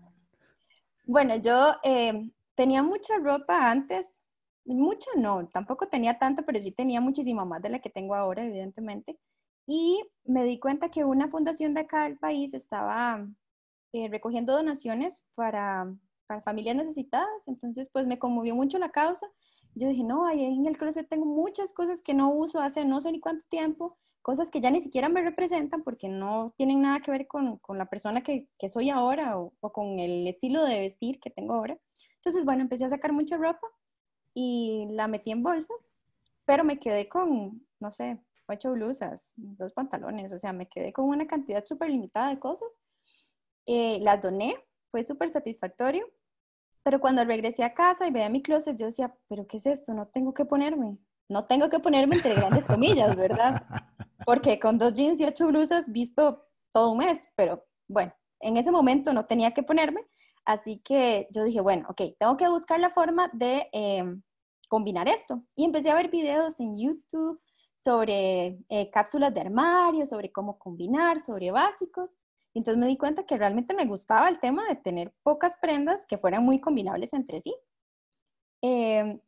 Bueno, 1.06 1.36
yo 1.36 1.72
eh, 1.84 2.30
tenía 2.54 2.82
mucha 2.82 3.16
ropa 3.16 3.70
antes, 3.70 4.18
mucha 4.66 5.08
no, 5.16 5.48
tampoco 5.48 5.88
tenía 5.88 6.18
tanta, 6.18 6.42
pero 6.42 6.60
sí 6.60 6.70
tenía 6.70 7.00
muchísimo 7.00 7.46
más 7.46 7.62
de 7.62 7.70
la 7.70 7.78
que 7.78 7.88
tengo 7.88 8.14
ahora, 8.14 8.44
evidentemente. 8.44 9.18
Y 9.66 10.02
me 10.24 10.44
di 10.44 10.58
cuenta 10.58 10.90
que 10.90 11.04
una 11.04 11.28
fundación 11.28 11.74
de 11.74 11.82
acá 11.82 12.04
del 12.04 12.18
país 12.18 12.54
estaba 12.54 13.26
eh, 13.92 14.08
recogiendo 14.08 14.52
donaciones 14.52 15.26
para, 15.34 15.94
para, 16.26 16.42
familias 16.42 16.76
necesitadas. 16.76 17.46
Entonces, 17.46 17.90
pues 17.92 18.06
me 18.06 18.18
conmovió 18.18 18.54
mucho 18.54 18.78
la 18.78 18.90
causa 18.90 19.26
Yo 19.74 19.88
dije, 19.88 20.04
no, 20.04 20.26
ahí 20.26 20.44
en 20.44 20.66
el 20.66 20.78
closet 20.78 21.08
tengo 21.08 21.26
muchas 21.26 21.72
cosas 21.72 22.02
que 22.02 22.14
no 22.14 22.30
uso 22.32 22.60
hace 22.60 22.84
no 22.84 23.00
sé 23.00 23.12
ni 23.12 23.20
cuánto 23.20 23.44
tiempo, 23.48 23.96
cosas 24.22 24.50
que 24.50 24.60
ya 24.60 24.70
ni 24.70 24.80
siquiera 24.80 25.08
me 25.08 25.22
representan 25.22 25.82
porque 25.82 26.08
no 26.08 26.54
tienen 26.56 26.82
nada 26.82 27.00
que 27.00 27.10
ver 27.10 27.26
con, 27.26 27.58
con 27.58 27.78
la 27.78 27.86
persona 27.86 28.22
que, 28.22 28.48
que 28.58 28.68
soy 28.68 28.90
ahora 28.90 29.38
o, 29.38 29.52
o, 29.60 29.72
con 29.72 29.98
el 30.00 30.26
estilo 30.26 30.64
de 30.64 30.80
vestir 30.80 31.20
que 31.20 31.30
tengo 31.30 31.54
ahora. 31.54 31.78
Entonces, 32.16 32.44
bueno, 32.44 32.62
empecé 32.62 32.84
a 32.84 32.88
sacar 32.88 33.12
mucha 33.12 33.36
ropa 33.36 33.66
y 34.34 34.86
la 34.90 35.08
metí 35.08 35.30
en 35.32 35.42
bolsas, 35.42 35.92
pero 36.44 36.64
me 36.64 36.78
quedé 36.78 37.08
con, 37.08 37.66
no 37.80 37.90
sé, 37.90 38.18
ocho 38.52 38.72
blusas, 38.72 39.32
dos 39.36 39.72
pantalones, 39.72 40.32
o 40.32 40.38
sea, 40.38 40.52
me 40.52 40.68
quedé 40.68 40.92
con 40.92 41.06
una 41.06 41.26
cantidad 41.26 41.64
súper 41.64 41.90
limitada 41.90 42.30
de 42.30 42.38
cosas. 42.38 42.80
Eh, 43.66 43.98
las 44.00 44.20
doné, 44.20 44.56
fue 44.90 45.04
súper 45.04 45.30
satisfactorio 45.30 46.06
pero 46.82 47.00
cuando 47.00 47.24
regresé 47.24 47.64
a 47.64 47.74
casa 47.74 48.06
y 48.06 48.10
veía 48.10 48.28
mi 48.28 48.42
closet, 48.42 48.76
yo 48.76 48.86
decía, 48.86 49.14
pero 49.28 49.46
¿qué 49.46 49.58
es 49.58 49.66
esto? 49.66 49.94
No 49.94 50.08
tengo 50.08 50.34
que 50.34 50.44
ponerme. 50.44 50.98
No 51.28 51.46
tengo 51.46 51.70
que 51.70 51.78
ponerme 51.78 52.16
entre 52.16 52.34
grandes 52.34 52.66
comillas, 52.66 53.14
¿verdad? 53.16 53.62
Porque 54.26 54.58
con 54.58 54.78
dos 54.78 54.92
jeans 54.92 55.20
y 55.20 55.24
ocho 55.24 55.46
blusas 55.46 55.90
visto 55.90 56.44
todo 56.72 56.92
un 56.92 56.98
mes, 56.98 57.28
pero 57.36 57.64
bueno, 57.88 58.12
en 58.40 58.56
ese 58.56 58.70
momento 58.70 59.12
no 59.12 59.26
tenía 59.26 59.52
que 59.52 59.62
ponerme. 59.62 60.06
Así 60.44 60.78
que 60.78 61.28
yo 61.30 61.44
dije, 61.44 61.60
bueno, 61.60 61.86
ok, 61.88 62.02
tengo 62.18 62.36
que 62.36 62.48
buscar 62.48 62.80
la 62.80 62.90
forma 62.90 63.30
de 63.32 63.68
em, 63.72 64.22
combinar 64.68 65.08
esto. 65.08 65.42
Y 65.54 65.64
empecé 65.64 65.90
a 65.90 65.94
ver 65.94 66.10
videos 66.10 66.58
en 66.58 66.76
YouTube 66.76 67.40
sobre 67.82 68.60
eh, 68.68 68.90
cápsulas 68.92 69.34
de 69.34 69.40
armario, 69.40 70.06
sobre 70.06 70.30
cómo 70.30 70.56
combinar, 70.58 71.18
sobre 71.18 71.50
básicos. 71.50 72.16
Entonces 72.54 72.80
me 72.80 72.86
di 72.86 72.96
cuenta 72.96 73.24
que 73.26 73.36
realmente 73.36 73.74
me 73.74 73.86
gustaba 73.86 74.28
el 74.28 74.38
tema 74.38 74.66
de 74.68 74.76
tener 74.76 75.12
pocas 75.24 75.56
prendas 75.56 76.06
que 76.06 76.18
fueran 76.18 76.44
muy 76.44 76.60
combinables 76.60 77.12
entre 77.12 77.40
sí. 77.40 77.54
Em, 78.60 79.20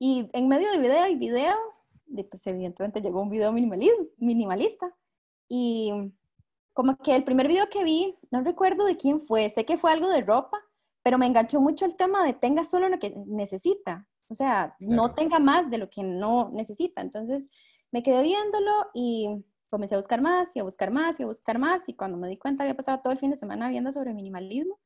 y 0.00 0.28
en 0.32 0.48
medio 0.48 0.72
de 0.72 0.78
video 0.78 1.06
y 1.06 1.14
video, 1.14 1.56
pues 2.28 2.44
evidentemente 2.48 3.00
llegó 3.00 3.22
un 3.22 3.30
video 3.30 3.52
minimalista. 3.52 4.92
Y 5.48 5.92
como 6.72 6.96
que 6.96 7.14
el 7.14 7.22
primer 7.22 7.46
video 7.46 7.68
que 7.70 7.84
vi, 7.84 8.16
no 8.32 8.42
recuerdo 8.42 8.84
de 8.84 8.96
quién 8.96 9.20
fue, 9.20 9.48
sé 9.48 9.64
que 9.64 9.78
fue 9.78 9.92
algo 9.92 10.08
de 10.08 10.22
ropa, 10.22 10.58
pero 11.04 11.18
me 11.18 11.26
enganchó 11.26 11.60
mucho 11.60 11.84
el 11.84 11.94
tema 11.94 12.24
de 12.24 12.32
tenga 12.32 12.64
solo 12.64 12.88
lo 12.88 12.98
que 12.98 13.14
necesita. 13.26 14.08
O 14.28 14.34
sea, 14.34 14.74
no 14.80 15.14
tenga 15.14 15.38
más 15.38 15.70
de 15.70 15.78
lo 15.78 15.88
que 15.90 16.02
no 16.02 16.50
necesita. 16.52 17.00
Entonces 17.00 17.48
me 17.92 18.02
quedé 18.02 18.22
viéndolo 18.22 18.90
y 18.94 19.44
comencé 19.70 19.94
a 19.94 19.98
buscar 19.98 20.20
más 20.20 20.54
y 20.56 20.60
a 20.60 20.64
buscar 20.64 20.90
más 20.90 21.20
y 21.20 21.22
a 21.22 21.26
buscar 21.26 21.58
más 21.58 21.88
y 21.88 21.94
cuando 21.94 22.18
me 22.18 22.28
di 22.28 22.36
cuenta 22.36 22.64
había 22.64 22.76
pasado 22.76 23.00
todo 23.02 23.12
el 23.12 23.18
fin 23.18 23.30
de 23.30 23.36
semana 23.36 23.68
viendo 23.68 23.92
sobre 23.92 24.12
minimalismo 24.12 24.78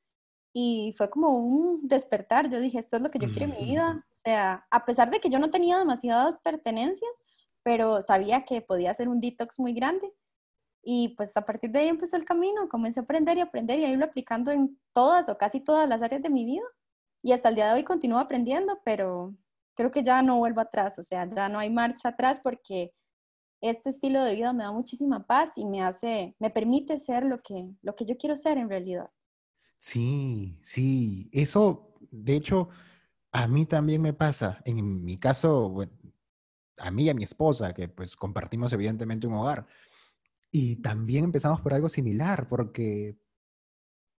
y 0.59 0.95
fue 0.97 1.11
como 1.11 1.39
un 1.39 1.87
despertar. 1.87 2.49
Yo 2.49 2.59
dije, 2.61 2.79
esto 2.79 2.97
es 2.97 3.03
lo 3.03 3.11
que 3.11 3.19
yo 3.19 3.31
quiero 3.31 3.53
en 3.53 3.61
mi 3.61 3.67
vida. 3.67 4.07
O 4.11 4.17
sea, 4.25 4.67
a 4.71 4.87
pesar 4.87 5.11
de 5.11 5.21
que 5.21 5.29
yo 5.29 5.39
no 5.39 5.51
tenía 5.51 5.77
demasiadas 5.77 6.39
pertenencias, 6.39 7.11
pero 7.63 8.01
sabía 8.01 8.47
que 8.47 8.63
podía 8.63 8.91
hacer 8.91 9.11
un 9.11 9.21
detox 9.21 9.61
muy 9.61 9.75
grande. 9.75 10.11
Y 10.83 11.11
pues 11.11 11.37
a 11.37 11.45
partir 11.45 11.73
de 11.73 11.81
ahí 11.81 11.89
empezó 11.89 12.17
el 12.17 12.25
camino, 12.25 12.71
comencé 12.71 13.01
a 13.01 13.03
aprender 13.03 13.37
y 13.37 13.43
aprender 13.43 13.79
y 13.81 13.85
a 13.85 13.91
irlo 13.91 14.07
aplicando 14.07 14.51
en 14.51 14.81
todas 14.95 15.29
o 15.29 15.37
casi 15.37 15.61
todas 15.61 15.87
las 15.87 16.01
áreas 16.01 16.23
de 16.23 16.31
mi 16.31 16.47
vida. 16.47 16.65
Y 17.23 17.33
hasta 17.33 17.51
el 17.51 17.57
día 17.57 17.69
de 17.69 17.75
hoy 17.75 17.85
continúo 17.85 18.19
aprendiendo, 18.19 18.81
pero 18.83 19.35
creo 19.77 19.91
que 19.91 20.03
ya 20.03 20.23
no 20.23 20.39
vuelvo 20.39 20.61
atrás, 20.61 20.99
o 20.99 21.03
sea, 21.03 21.29
ya 21.29 21.49
no 21.49 21.59
hay 21.59 21.71
marcha 21.71 22.09
atrás 22.09 22.41
porque 22.43 22.93
este 23.61 23.91
estilo 23.91 24.25
de 24.25 24.35
vida 24.35 24.53
me 24.53 24.65
da 24.65 24.73
muchísima 24.73 25.27
paz 25.27 25.57
y 25.57 25.65
me 25.65 25.83
hace, 25.83 26.35
me 26.39 26.51
permite 26.51 26.99
ser 26.99 27.25
lo 27.25 27.41
que, 27.43 27.69
lo 27.83 27.95
que 27.95 28.05
yo 28.05 28.17
quiero 28.17 28.37
ser 28.37 28.59
en 28.59 28.69
realidad. 28.69 29.11
Sí, 29.79 30.59
sí, 30.63 31.29
eso, 31.33 31.95
de 32.11 32.35
hecho, 32.35 32.69
a 33.33 33.47
mí 33.47 33.67
también 33.67 34.03
me 34.03 34.13
pasa. 34.13 34.61
En 34.65 35.05
mi 35.05 35.19
caso, 35.19 35.75
a 36.79 36.91
mí 36.91 37.05
y 37.05 37.09
a 37.11 37.15
mi 37.15 37.25
esposa, 37.25 37.73
que 37.75 37.89
pues 37.89 38.17
compartimos 38.17 38.73
evidentemente 38.73 39.27
un 39.27 39.35
hogar. 39.35 39.67
Y 40.51 40.77
también 40.77 41.25
empezamos 41.25 41.61
por 41.61 41.75
algo 41.75 41.89
similar, 41.89 42.49
porque 42.49 43.19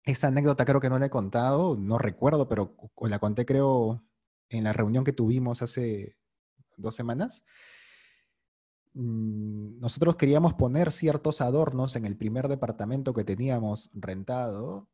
esa 0.05 0.29
anécdota 0.29 0.65
creo 0.65 0.81
que 0.81 0.91
no 0.91 0.99
la 0.99 1.07
he 1.07 1.11
contado, 1.11 1.77
no 1.77 1.99
recuerdo, 1.99 2.49
pero 2.49 2.77
la 3.01 3.19
conté 3.19 3.47
creo 3.47 4.05
en 4.49 4.65
la 4.65 4.73
reunión 4.73 5.05
que 5.05 5.13
tuvimos 5.13 5.63
hace 5.63 6.17
dos 6.77 6.95
semanas. 6.95 7.45
Mm, 8.95 9.79
nosotros 9.81 10.17
queríamos 10.17 10.55
poner 10.55 10.91
ciertos 10.93 11.41
adornos 11.41 11.97
en 11.97 12.07
el 12.07 12.17
primer 12.17 12.49
departamento 12.49 13.13
que 13.13 13.25
teníamos 13.25 13.91
rentado, 13.93 14.89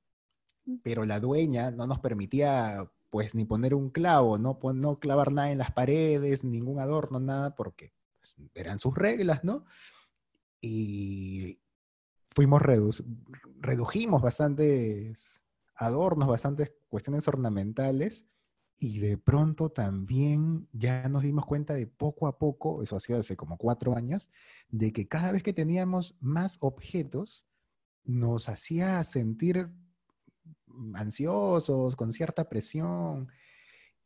pero 0.82 1.04
la 1.04 1.20
dueña 1.20 1.70
no 1.70 1.86
nos 1.86 2.00
permitía 2.00 2.90
pues 3.10 3.34
ni 3.34 3.44
poner 3.44 3.74
un 3.74 3.90
clavo, 3.90 4.38
no, 4.38 4.58
no 4.74 4.98
clavar 4.98 5.32
nada 5.32 5.52
en 5.52 5.58
las 5.58 5.72
paredes, 5.72 6.44
ningún 6.44 6.80
adorno, 6.80 7.20
nada, 7.20 7.54
porque 7.54 7.92
pues, 8.18 8.34
eran 8.54 8.80
sus 8.80 8.94
reglas, 8.94 9.44
¿no? 9.44 9.66
Y 10.60 11.60
fuimos 12.30 12.62
redujimos 13.60 14.22
bastantes 14.22 15.42
adornos, 15.74 16.28
bastantes 16.28 16.72
cuestiones 16.88 17.28
ornamentales 17.28 18.26
y 18.82 18.98
de 18.98 19.16
pronto 19.16 19.70
también 19.70 20.68
ya 20.72 21.08
nos 21.08 21.22
dimos 21.22 21.46
cuenta 21.46 21.74
de 21.74 21.86
poco 21.86 22.26
a 22.26 22.36
poco, 22.36 22.82
eso 22.82 22.96
ha 22.96 23.00
sido 23.00 23.20
hace 23.20 23.36
como 23.36 23.56
cuatro 23.56 23.96
años, 23.96 24.28
de 24.70 24.92
que 24.92 25.06
cada 25.06 25.30
vez 25.30 25.44
que 25.44 25.52
teníamos 25.52 26.16
más 26.20 26.58
objetos, 26.60 27.46
nos 28.04 28.48
hacía 28.48 29.04
sentir 29.04 29.70
ansiosos, 30.94 31.94
con 31.94 32.12
cierta 32.12 32.48
presión, 32.48 33.28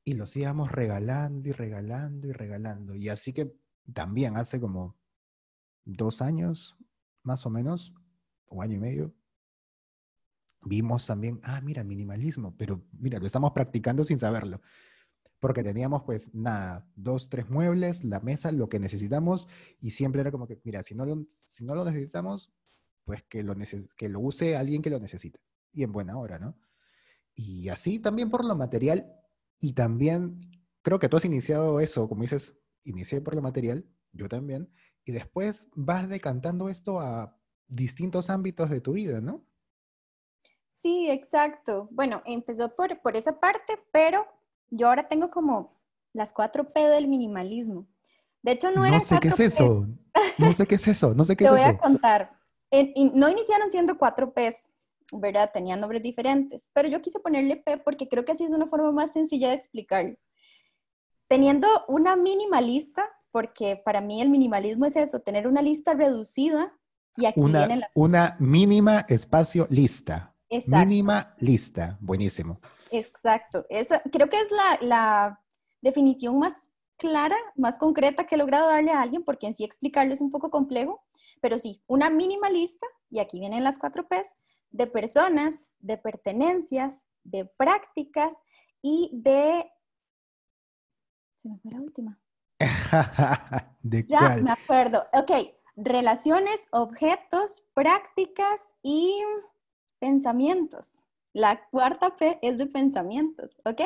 y 0.04 0.12
los 0.12 0.36
íbamos 0.36 0.70
regalando 0.70 1.48
y 1.48 1.52
regalando 1.52 2.28
y 2.28 2.32
regalando. 2.32 2.94
Y 2.94 3.08
así 3.08 3.32
que 3.32 3.54
también 3.94 4.36
hace 4.36 4.60
como 4.60 4.94
dos 5.86 6.20
años, 6.20 6.76
más 7.22 7.46
o 7.46 7.50
menos, 7.50 7.94
o 8.46 8.60
año 8.60 8.74
y 8.74 8.80
medio, 8.80 9.14
vimos 10.62 11.06
también, 11.06 11.40
ah, 11.42 11.60
mira, 11.60 11.84
minimalismo, 11.84 12.56
pero 12.56 12.84
mira, 12.92 13.18
lo 13.18 13.26
estamos 13.26 13.52
practicando 13.52 14.04
sin 14.04 14.18
saberlo. 14.18 14.60
Porque 15.38 15.62
teníamos 15.62 16.02
pues 16.04 16.34
nada, 16.34 16.88
dos, 16.96 17.28
tres 17.28 17.48
muebles, 17.50 18.04
la 18.04 18.20
mesa, 18.20 18.52
lo 18.52 18.68
que 18.68 18.80
necesitamos, 18.80 19.48
y 19.80 19.90
siempre 19.90 20.22
era 20.22 20.30
como 20.30 20.46
que, 20.46 20.60
mira, 20.64 20.82
si 20.82 20.94
no 20.94 21.04
lo, 21.04 21.26
si 21.46 21.64
no 21.64 21.74
lo 21.74 21.84
necesitamos, 21.84 22.52
pues 23.04 23.22
que 23.24 23.42
lo, 23.42 23.54
que 23.96 24.08
lo 24.08 24.20
use 24.20 24.56
alguien 24.56 24.82
que 24.82 24.90
lo 24.90 24.98
necesite. 24.98 25.40
Y 25.72 25.82
en 25.82 25.92
buena 25.92 26.16
hora, 26.18 26.38
¿no? 26.38 26.58
Y 27.34 27.68
así 27.68 27.98
también 27.98 28.30
por 28.30 28.44
lo 28.44 28.56
material, 28.56 29.12
y 29.60 29.74
también 29.74 30.40
creo 30.82 30.98
que 30.98 31.08
tú 31.08 31.16
has 31.16 31.24
iniciado 31.24 31.80
eso, 31.80 32.08
como 32.08 32.22
dices, 32.22 32.58
inicié 32.84 33.20
por 33.20 33.34
lo 33.34 33.42
material, 33.42 33.86
yo 34.12 34.28
también, 34.28 34.70
y 35.04 35.12
después 35.12 35.68
vas 35.74 36.08
decantando 36.08 36.68
esto 36.68 37.00
a 37.00 37.38
distintos 37.68 38.30
ámbitos 38.30 38.70
de 38.70 38.80
tu 38.80 38.94
vida, 38.94 39.20
¿no? 39.20 39.45
Sí, 40.86 41.10
exacto. 41.10 41.88
Bueno, 41.90 42.22
empezó 42.24 42.72
por, 42.76 43.00
por 43.00 43.16
esa 43.16 43.40
parte, 43.40 43.76
pero 43.90 44.24
yo 44.70 44.86
ahora 44.86 45.08
tengo 45.08 45.32
como 45.32 45.76
las 46.12 46.32
cuatro 46.32 46.62
P 46.68 46.78
del 46.78 47.08
minimalismo. 47.08 47.88
De 48.40 48.52
hecho, 48.52 48.70
no, 48.70 48.84
era. 48.84 48.98
No 48.98 49.00
sé 49.00 49.18
qué 49.18 49.26
es 49.26 49.40
eso. 49.40 49.88
No 50.38 50.52
sé 50.52 50.64
qué 50.64 50.76
es 50.76 50.86
eso. 50.86 51.12
No 51.12 51.24
sé 51.24 51.36
qué 51.36 51.44
Te 51.44 51.50
es 51.50 51.56
eso. 51.56 51.64
Te 51.64 51.72
voy 51.72 51.76
a 51.76 51.78
contar. 51.80 52.38
no 53.14 53.28
iniciaron 53.28 53.68
siendo 53.68 53.98
cuatro 53.98 54.32
Ps, 54.32 54.68
¿verdad? 55.12 55.50
Tenían 55.52 55.80
nombres 55.80 56.04
diferentes. 56.04 56.70
Pero 56.72 56.86
yo 56.86 57.02
quise 57.02 57.18
ponerle 57.18 57.56
P 57.56 57.78
porque 57.78 58.06
creo 58.06 58.24
que 58.24 58.30
así 58.30 58.44
es 58.44 58.52
una 58.52 58.68
forma 58.68 58.92
más 58.92 59.12
sencilla 59.12 59.48
de 59.48 59.54
explicarlo. 59.54 60.14
Teniendo 61.26 61.66
una 61.88 62.14
minimalista, 62.14 63.10
porque 63.32 63.82
para 63.84 64.00
mí 64.00 64.22
el 64.22 64.28
minimalismo 64.30 64.86
es 64.86 64.94
eso, 64.94 65.18
tener 65.18 65.48
una 65.48 65.62
lista 65.62 65.94
reducida 65.94 66.72
y 67.16 67.26
aquí 67.26 67.40
una, 67.40 67.66
viene 67.66 67.80
la... 67.80 67.90
Una 67.94 68.36
mínima 68.38 69.04
espacio 69.08 69.66
lista. 69.68 70.35
Mínima 70.66 71.34
lista, 71.38 71.98
buenísimo. 72.00 72.60
Exacto, 72.90 73.66
Esa, 73.68 74.00
creo 74.12 74.28
que 74.28 74.40
es 74.40 74.48
la, 74.80 75.40
definición 75.82 76.38
más 76.38 76.54
clara, 76.96 77.36
más 77.54 77.78
concreta 77.78 78.26
que 78.26 78.34
he 78.34 78.38
logrado 78.38 78.68
darle 78.68 78.90
a 78.90 79.02
alguien, 79.02 79.22
porque 79.22 79.46
en 79.46 79.54
sí 79.54 79.62
explicarlo 79.62 80.14
es 80.14 80.20
un 80.20 80.30
poco 80.30 80.50
complejo, 80.50 81.04
pero 81.40 81.58
sí, 81.58 81.82
una 81.86 82.10
mínima 82.10 82.50
lista, 82.50 82.86
y 83.10 83.20
aquí 83.20 83.38
vienen 83.38 83.62
las 83.62 83.78
cuatro 83.78 84.08
P's, 84.08 84.34
de 84.70 84.86
personas, 84.86 85.70
de 85.78 85.96
pertenencias, 85.96 87.04
de 87.22 87.44
prácticas 87.44 88.34
y 88.82 89.10
de... 89.12 89.70
Se 91.36 91.48
me 91.48 91.58
fue 91.58 91.70
la 91.70 91.80
última. 91.80 92.18
¿De 93.82 94.04
ya 94.04 94.36
me 94.38 94.50
acuerdo. 94.50 95.06
Ok, 95.12 95.30
relaciones, 95.76 96.66
objetos, 96.72 97.64
prácticas 97.74 98.74
y 98.82 99.22
pensamientos. 99.98 101.02
La 101.32 101.60
cuarta 101.70 102.16
P 102.16 102.38
es 102.40 102.56
de 102.56 102.66
pensamientos, 102.66 103.60
¿ok? 103.64 103.80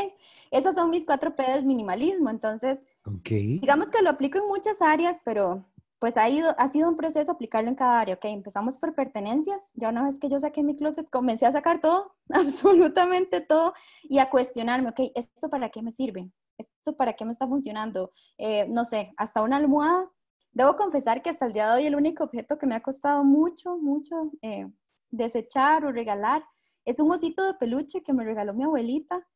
Esas 0.51 0.77
son 0.77 0.91
mis 0.91 1.05
cuatro 1.05 1.35
P 1.35 1.43
del 1.43 1.65
minimalismo. 1.67 2.31
Entonces, 2.31 2.85
digamos 3.25 3.91
que 3.91 4.03
lo 4.03 4.11
aplico 4.11 4.39
en 4.39 4.47
muchas 4.47 4.81
áreas, 4.81 5.21
pero 5.25 5.65
pues 5.99 6.17
ha, 6.17 6.29
ido, 6.29 6.55
ha 6.59 6.69
sido 6.69 6.89
un 6.89 6.97
proceso 6.97 7.33
aplicarlo 7.33 7.69
en 7.69 7.75
cada 7.75 8.01
área, 8.01 8.15
¿ok? 8.15 8.25
Empezamos 8.27 8.79
por 8.79 8.95
pertenencias. 8.95 9.73
Ya 9.75 9.89
una 9.89 10.05
vez 10.05 10.19
que 10.19 10.29
yo 10.29 10.39
saqué 10.39 10.63
mi 10.63 10.77
closet, 10.77 11.11
comencé 11.11 11.45
a 11.45 11.53
sacar 11.53 11.81
todo, 11.81 12.15
absolutamente 12.31 13.41
todo, 13.41 13.75
y 14.05 14.19
a 14.19 14.31
cuestionarme, 14.31 14.91
¿ok? 14.91 15.13
¿Esto 15.15 15.51
para 15.51 15.71
qué 15.71 15.83
me 15.83 15.91
sirve? 15.91 16.31
¿esto 16.61 16.97
para 16.97 17.15
qué 17.15 17.25
me 17.25 17.33
está 17.33 17.47
funcionando? 17.47 18.11
Eh, 18.39 18.67
no 18.69 18.85
sé, 18.85 19.13
hasta 19.17 19.43
una 19.43 19.57
almohada. 19.57 20.09
Debo 20.53 20.77
confesar 20.77 21.23
que 21.23 21.31
hasta 21.31 21.47
el 21.47 21.53
día 21.53 21.71
de 21.71 21.79
hoy 21.79 21.87
el 21.87 21.95
único 21.95 22.25
objeto 22.25 22.59
que 22.59 22.67
me 22.67 22.75
ha 22.75 22.83
costado 22.83 23.25
mucho, 23.25 23.77
mucho 23.77 24.33
eh, 24.43 24.69
desechar 25.11 25.85
o 25.85 25.93
regalar 25.93 26.45
es 26.85 27.01
un 27.01 27.11
osito 27.11 27.45
de 27.45 27.55
peluche 27.55 28.03
que 28.03 28.13
me 28.13 28.25
regaló 28.25 28.55
mi 28.55 28.65
abuelita 28.65 29.27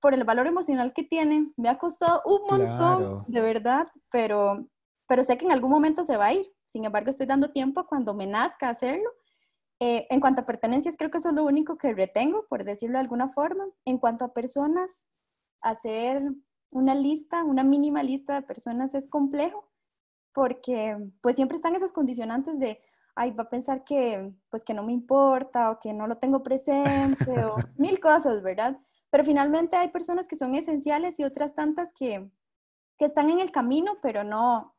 por 0.00 0.14
el 0.14 0.24
valor 0.24 0.46
emocional 0.46 0.92
que 0.92 1.02
tiene. 1.02 1.52
Me 1.56 1.68
ha 1.68 1.78
costado 1.78 2.22
un 2.24 2.42
montón, 2.48 3.24
de 3.26 3.40
verdad, 3.40 3.88
pero, 4.10 4.68
pero 5.06 5.24
sé 5.24 5.38
que 5.38 5.46
en 5.46 5.52
algún 5.52 5.70
momento 5.70 6.04
se 6.04 6.16
va 6.16 6.26
a 6.26 6.34
ir. 6.34 6.46
Sin 6.66 6.84
embargo, 6.84 7.10
estoy 7.10 7.26
dando 7.26 7.50
tiempo 7.50 7.86
cuando 7.86 8.14
me 8.14 8.26
nazca 8.26 8.68
hacerlo. 8.68 9.10
Eh, 9.80 10.06
en 10.10 10.20
cuanto 10.20 10.42
a 10.42 10.46
pertenencias, 10.46 10.96
creo 10.96 11.10
que 11.10 11.18
eso 11.18 11.30
es 11.30 11.34
lo 11.34 11.44
único 11.44 11.78
que 11.78 11.94
retengo, 11.94 12.46
por 12.48 12.64
decirlo 12.64 12.98
de 12.98 13.02
alguna 13.02 13.28
forma. 13.30 13.64
En 13.84 13.98
cuanto 13.98 14.24
a 14.24 14.34
personas, 14.34 15.08
hacer 15.60 16.22
una 16.72 16.94
lista, 16.94 17.44
una 17.44 17.64
mínima 17.64 18.02
lista 18.02 18.34
de 18.34 18.42
personas 18.42 18.94
es 18.94 19.08
complejo, 19.08 19.70
porque 20.32 20.96
pues 21.22 21.36
siempre 21.36 21.56
están 21.56 21.74
esas 21.74 21.92
condicionantes 21.92 22.58
de, 22.58 22.80
ay, 23.18 23.32
va 23.32 23.42
a 23.42 23.50
pensar 23.50 23.84
que 23.84 24.32
pues 24.48 24.64
que 24.64 24.74
no 24.74 24.84
me 24.84 24.92
importa 24.92 25.72
o 25.72 25.80
que 25.80 25.92
no 25.92 26.06
lo 26.06 26.18
tengo 26.18 26.42
presente 26.44 27.44
o 27.44 27.56
mil 27.76 27.98
cosas, 27.98 28.42
¿verdad? 28.42 28.78
Pero 29.10 29.24
finalmente 29.24 29.76
hay 29.76 29.88
personas 29.88 30.28
que 30.28 30.36
son 30.36 30.54
esenciales 30.54 31.18
y 31.18 31.24
otras 31.24 31.54
tantas 31.54 31.92
que, 31.92 32.30
que 32.96 33.04
están 33.04 33.30
en 33.30 33.40
el 33.40 33.50
camino, 33.50 33.98
pero 34.02 34.22
no, 34.22 34.76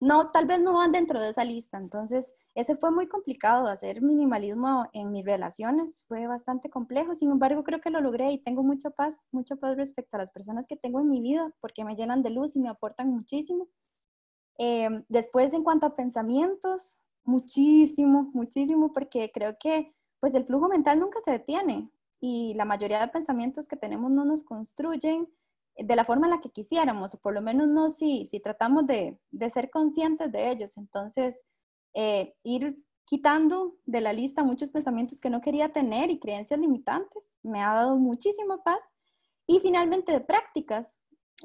no, 0.00 0.30
tal 0.32 0.46
vez 0.46 0.60
no 0.60 0.74
van 0.74 0.92
dentro 0.92 1.20
de 1.20 1.30
esa 1.30 1.44
lista. 1.44 1.78
Entonces, 1.78 2.34
ese 2.54 2.76
fue 2.76 2.90
muy 2.90 3.06
complicado, 3.08 3.68
hacer 3.68 4.02
minimalismo 4.02 4.88
en 4.92 5.10
mis 5.10 5.24
relaciones 5.24 6.04
fue 6.08 6.26
bastante 6.26 6.68
complejo. 6.68 7.14
Sin 7.14 7.30
embargo, 7.30 7.64
creo 7.64 7.80
que 7.80 7.90
lo 7.90 8.00
logré 8.00 8.32
y 8.32 8.42
tengo 8.42 8.62
mucha 8.62 8.90
paz, 8.90 9.26
mucha 9.30 9.56
paz 9.56 9.76
respecto 9.76 10.16
a 10.16 10.20
las 10.20 10.30
personas 10.30 10.66
que 10.66 10.76
tengo 10.76 11.00
en 11.00 11.08
mi 11.08 11.22
vida 11.22 11.50
porque 11.60 11.84
me 11.84 11.96
llenan 11.96 12.22
de 12.22 12.30
luz 12.30 12.56
y 12.56 12.60
me 12.60 12.68
aportan 12.68 13.08
muchísimo. 13.08 13.68
Eh, 14.58 14.90
después, 15.08 15.54
en 15.54 15.64
cuanto 15.64 15.86
a 15.86 15.96
pensamientos, 15.96 17.01
muchísimo, 17.24 18.30
muchísimo, 18.34 18.92
porque 18.92 19.30
creo 19.32 19.56
que 19.58 19.94
pues 20.20 20.34
el 20.34 20.44
flujo 20.44 20.68
mental 20.68 21.00
nunca 21.00 21.20
se 21.20 21.32
detiene 21.32 21.90
y 22.20 22.54
la 22.54 22.64
mayoría 22.64 23.00
de 23.00 23.08
pensamientos 23.08 23.66
que 23.66 23.76
tenemos 23.76 24.10
no 24.10 24.24
nos 24.24 24.44
construyen 24.44 25.28
de 25.76 25.96
la 25.96 26.04
forma 26.04 26.26
en 26.26 26.32
la 26.32 26.40
que 26.40 26.50
quisiéramos, 26.50 27.14
o 27.14 27.18
por 27.18 27.34
lo 27.34 27.42
menos 27.42 27.66
no 27.68 27.90
si, 27.90 28.26
si 28.26 28.40
tratamos 28.40 28.86
de, 28.86 29.18
de 29.30 29.50
ser 29.50 29.70
conscientes 29.70 30.30
de 30.30 30.50
ellos. 30.50 30.76
Entonces, 30.76 31.40
eh, 31.94 32.34
ir 32.44 32.82
quitando 33.04 33.76
de 33.84 34.00
la 34.00 34.12
lista 34.12 34.44
muchos 34.44 34.70
pensamientos 34.70 35.20
que 35.20 35.30
no 35.30 35.40
quería 35.40 35.72
tener 35.72 36.10
y 36.10 36.20
creencias 36.20 36.60
limitantes 36.60 37.34
me 37.42 37.62
ha 37.62 37.74
dado 37.74 37.96
muchísima 37.96 38.62
paz. 38.62 38.78
Y 39.46 39.58
finalmente 39.60 40.12
de 40.12 40.20
prácticas, 40.20 40.98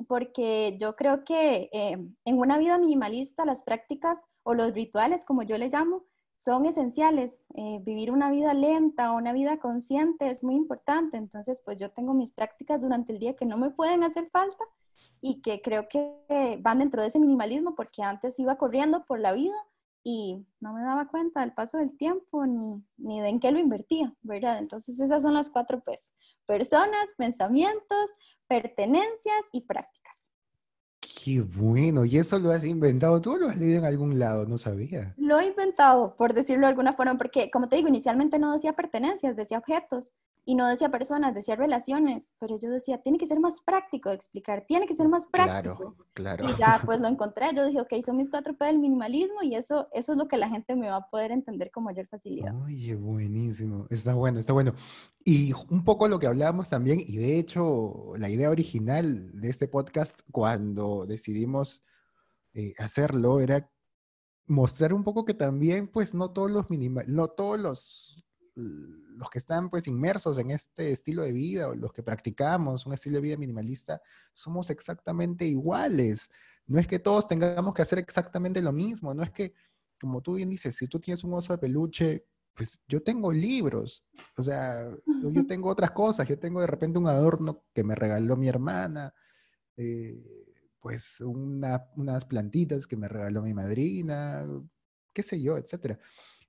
porque 0.08 0.78
yo 0.80 0.96
creo 0.96 1.24
que 1.24 1.70
eh, 1.72 1.98
en 2.26 2.38
una 2.38 2.58
vida 2.58 2.78
minimalista 2.78 3.46
las 3.46 3.64
prácticas 3.64 4.26
o 4.44 4.54
los 4.54 4.74
rituales, 4.74 5.26
como 5.26 5.44
yo 5.44 5.58
le 5.58 5.70
llamo, 5.70 6.06
son 6.38 6.66
esenciales. 6.66 7.48
Eh, 7.56 7.80
vivir 7.84 8.12
una 8.12 8.30
vida 8.30 8.54
lenta, 8.54 9.12
una 9.12 9.34
vida 9.34 9.58
consciente 9.58 10.30
es 10.30 10.44
muy 10.44 10.56
importante. 10.56 11.18
Entonces, 11.18 11.62
pues 11.66 11.80
yo 11.80 11.92
tengo 11.92 12.14
mis 12.14 12.32
prácticas 12.32 12.82
durante 12.82 13.14
el 13.14 13.20
día 13.20 13.36
que 13.36 13.46
no 13.46 13.58
me 13.58 13.72
pueden 13.72 14.04
hacer 14.04 14.30
falta 14.30 14.64
y 15.20 15.42
que 15.42 15.62
creo 15.62 15.88
que 15.90 16.60
van 16.62 16.80
dentro 16.80 17.02
de 17.02 17.08
ese 17.08 17.20
minimalismo 17.20 17.76
porque 17.76 18.04
antes 18.04 18.40
iba 18.40 18.58
corriendo 18.58 19.06
por 19.06 19.20
la 19.20 19.34
vida 19.34 19.56
y 20.10 20.48
no 20.62 20.72
me 20.72 20.82
daba 20.84 21.10
cuenta 21.10 21.42
del 21.42 21.52
paso 21.52 21.80
del 21.80 21.98
tiempo 21.98 22.46
ni, 22.46 22.82
ni 22.96 23.20
de 23.20 23.28
en 23.28 23.42
qué 23.42 23.52
lo 23.52 23.60
invertía, 23.60 24.16
¿verdad? 24.22 24.58
Entonces 24.58 25.02
esas 25.02 25.22
son 25.22 25.34
las 25.34 25.50
cuatro 25.50 25.82
pues, 25.84 26.14
personas, 26.46 27.14
pensamientos, 27.18 28.12
pertenencias 28.48 29.42
y 29.52 29.66
prácticas. 29.66 30.27
Qué 31.28 31.42
bueno, 31.42 32.06
y 32.06 32.18
eso 32.20 32.40
lo 32.40 32.52
has 32.52 32.64
inventado, 32.64 33.20
tú 33.20 33.36
lo 33.36 33.50
has 33.50 33.58
leído 33.58 33.80
en 33.80 33.84
algún 33.84 34.18
lado, 34.18 34.46
no 34.46 34.58
sabía. 34.58 35.14
Lo 35.18 35.38
he 35.42 35.48
inventado, 35.48 36.16
por 36.16 36.34
decirlo 36.34 36.62
de 36.62 36.70
alguna 36.70 36.94
forma, 36.94 37.18
porque 37.18 37.52
como 37.52 37.68
te 37.68 37.76
digo, 37.76 37.90
inicialmente 37.90 38.40
no 38.40 38.54
decía 38.54 38.72
pertenencias, 38.72 39.36
decía 39.36 39.58
objetos, 39.58 40.14
y 40.48 40.56
no 40.56 40.66
decía 40.66 40.90
personas, 40.90 41.36
decía 41.36 41.58
relaciones, 41.58 42.32
pero 42.40 42.58
yo 42.58 42.70
decía, 42.70 43.02
tiene 43.02 43.18
que 43.18 43.28
ser 43.28 43.42
más 43.42 43.60
práctico 43.60 44.08
de 44.08 44.16
explicar, 44.16 44.64
tiene 44.66 44.88
que 44.88 44.94
ser 44.94 45.10
más 45.10 45.28
práctico. 45.28 45.94
Claro, 46.14 46.46
claro. 46.46 46.50
Y 46.50 46.58
ya 46.58 46.82
pues 46.86 47.02
lo 47.02 47.08
encontré, 47.10 47.48
yo 47.54 47.66
dije, 47.66 47.82
ok, 47.82 47.94
son 48.06 48.16
mis 48.16 48.30
cuatro 48.30 48.56
P 48.56 48.64
del 48.64 48.80
minimalismo 48.80 49.44
y 49.44 49.56
eso, 49.56 49.90
eso 49.92 50.14
es 50.14 50.18
lo 50.18 50.30
que 50.30 50.38
la 50.38 50.48
gente 50.48 50.78
me 50.78 50.90
va 50.90 50.96
a 50.96 51.10
poder 51.10 51.34
entender 51.34 51.70
con 51.70 51.84
mayor 51.84 52.08
facilidad. 52.08 52.56
Oye, 52.64 52.96
buenísimo, 52.96 53.88
está 53.90 54.14
bueno, 54.14 54.40
está 54.40 54.54
bueno. 54.54 54.74
Y 55.26 55.52
un 55.70 55.84
poco 55.84 56.08
lo 56.08 56.18
que 56.18 56.28
hablábamos 56.28 56.70
también, 56.70 57.02
y 57.02 57.18
de 57.18 57.38
hecho 57.38 58.14
la 58.18 58.30
idea 58.30 58.50
original 58.50 59.30
de 59.38 59.50
este 59.50 59.68
podcast 59.68 60.22
cuando 60.32 61.06
decidimos 61.18 61.84
eh, 62.54 62.74
hacerlo 62.78 63.40
era 63.40 63.70
mostrar 64.46 64.94
un 64.94 65.04
poco 65.04 65.26
que 65.26 65.34
también 65.34 65.88
pues 65.88 66.14
no 66.14 66.32
todos 66.32 66.50
los 66.50 66.70
minimal, 66.70 67.06
no 67.08 67.28
todos 67.28 67.60
los 67.60 68.24
los 68.58 69.30
que 69.30 69.38
están 69.38 69.70
pues 69.70 69.88
inmersos 69.88 70.40
en 70.40 70.50
este 70.52 70.92
estilo 70.92 71.22
de 71.22 71.32
vida 71.32 71.70
o 71.70 71.76
los 71.76 71.94
que 71.94 72.02
practicamos 72.02 72.86
un 72.88 72.94
estilo 72.94 73.18
de 73.18 73.22
vida 73.22 73.38
minimalista, 73.38 74.02
somos 74.34 74.72
exactamente 74.72 75.46
iguales. 75.46 76.30
No 76.66 76.80
es 76.80 76.88
que 76.88 76.98
todos 76.98 77.28
tengamos 77.28 77.74
que 77.74 77.84
hacer 77.84 78.00
exactamente 78.00 78.62
lo 78.62 78.74
mismo, 78.74 79.14
no 79.14 79.24
es 79.24 79.32
que, 79.32 79.54
como 80.00 80.22
tú 80.22 80.36
bien 80.36 80.50
dices, 80.50 80.76
si 80.76 80.88
tú 80.88 81.00
tienes 81.00 81.24
un 81.24 81.34
oso 81.34 81.54
de 81.54 81.60
peluche, 81.60 82.26
pues 82.56 82.80
yo 82.88 83.04
tengo 83.04 83.32
libros, 83.32 84.04
o 84.36 84.42
sea, 84.42 84.90
yo 85.32 85.46
tengo 85.46 85.70
otras 85.70 85.92
cosas, 85.92 86.28
yo 86.28 86.40
tengo 86.40 86.60
de 86.60 86.68
repente 86.68 86.98
un 86.98 87.08
adorno 87.08 87.64
que 87.74 87.84
me 87.84 87.94
regaló 87.94 88.36
mi 88.36 88.48
hermana, 88.48 89.14
eh, 89.76 90.20
pues 90.88 91.20
unas 91.20 92.24
plantitas 92.30 92.88
que 92.88 92.96
me 92.96 93.10
regaló 93.10 93.42
mi 93.42 93.54
madrina, 93.54 94.46
qué 95.12 95.22
sé 95.22 95.42
yo, 95.42 95.58
etcétera. 95.58 96.00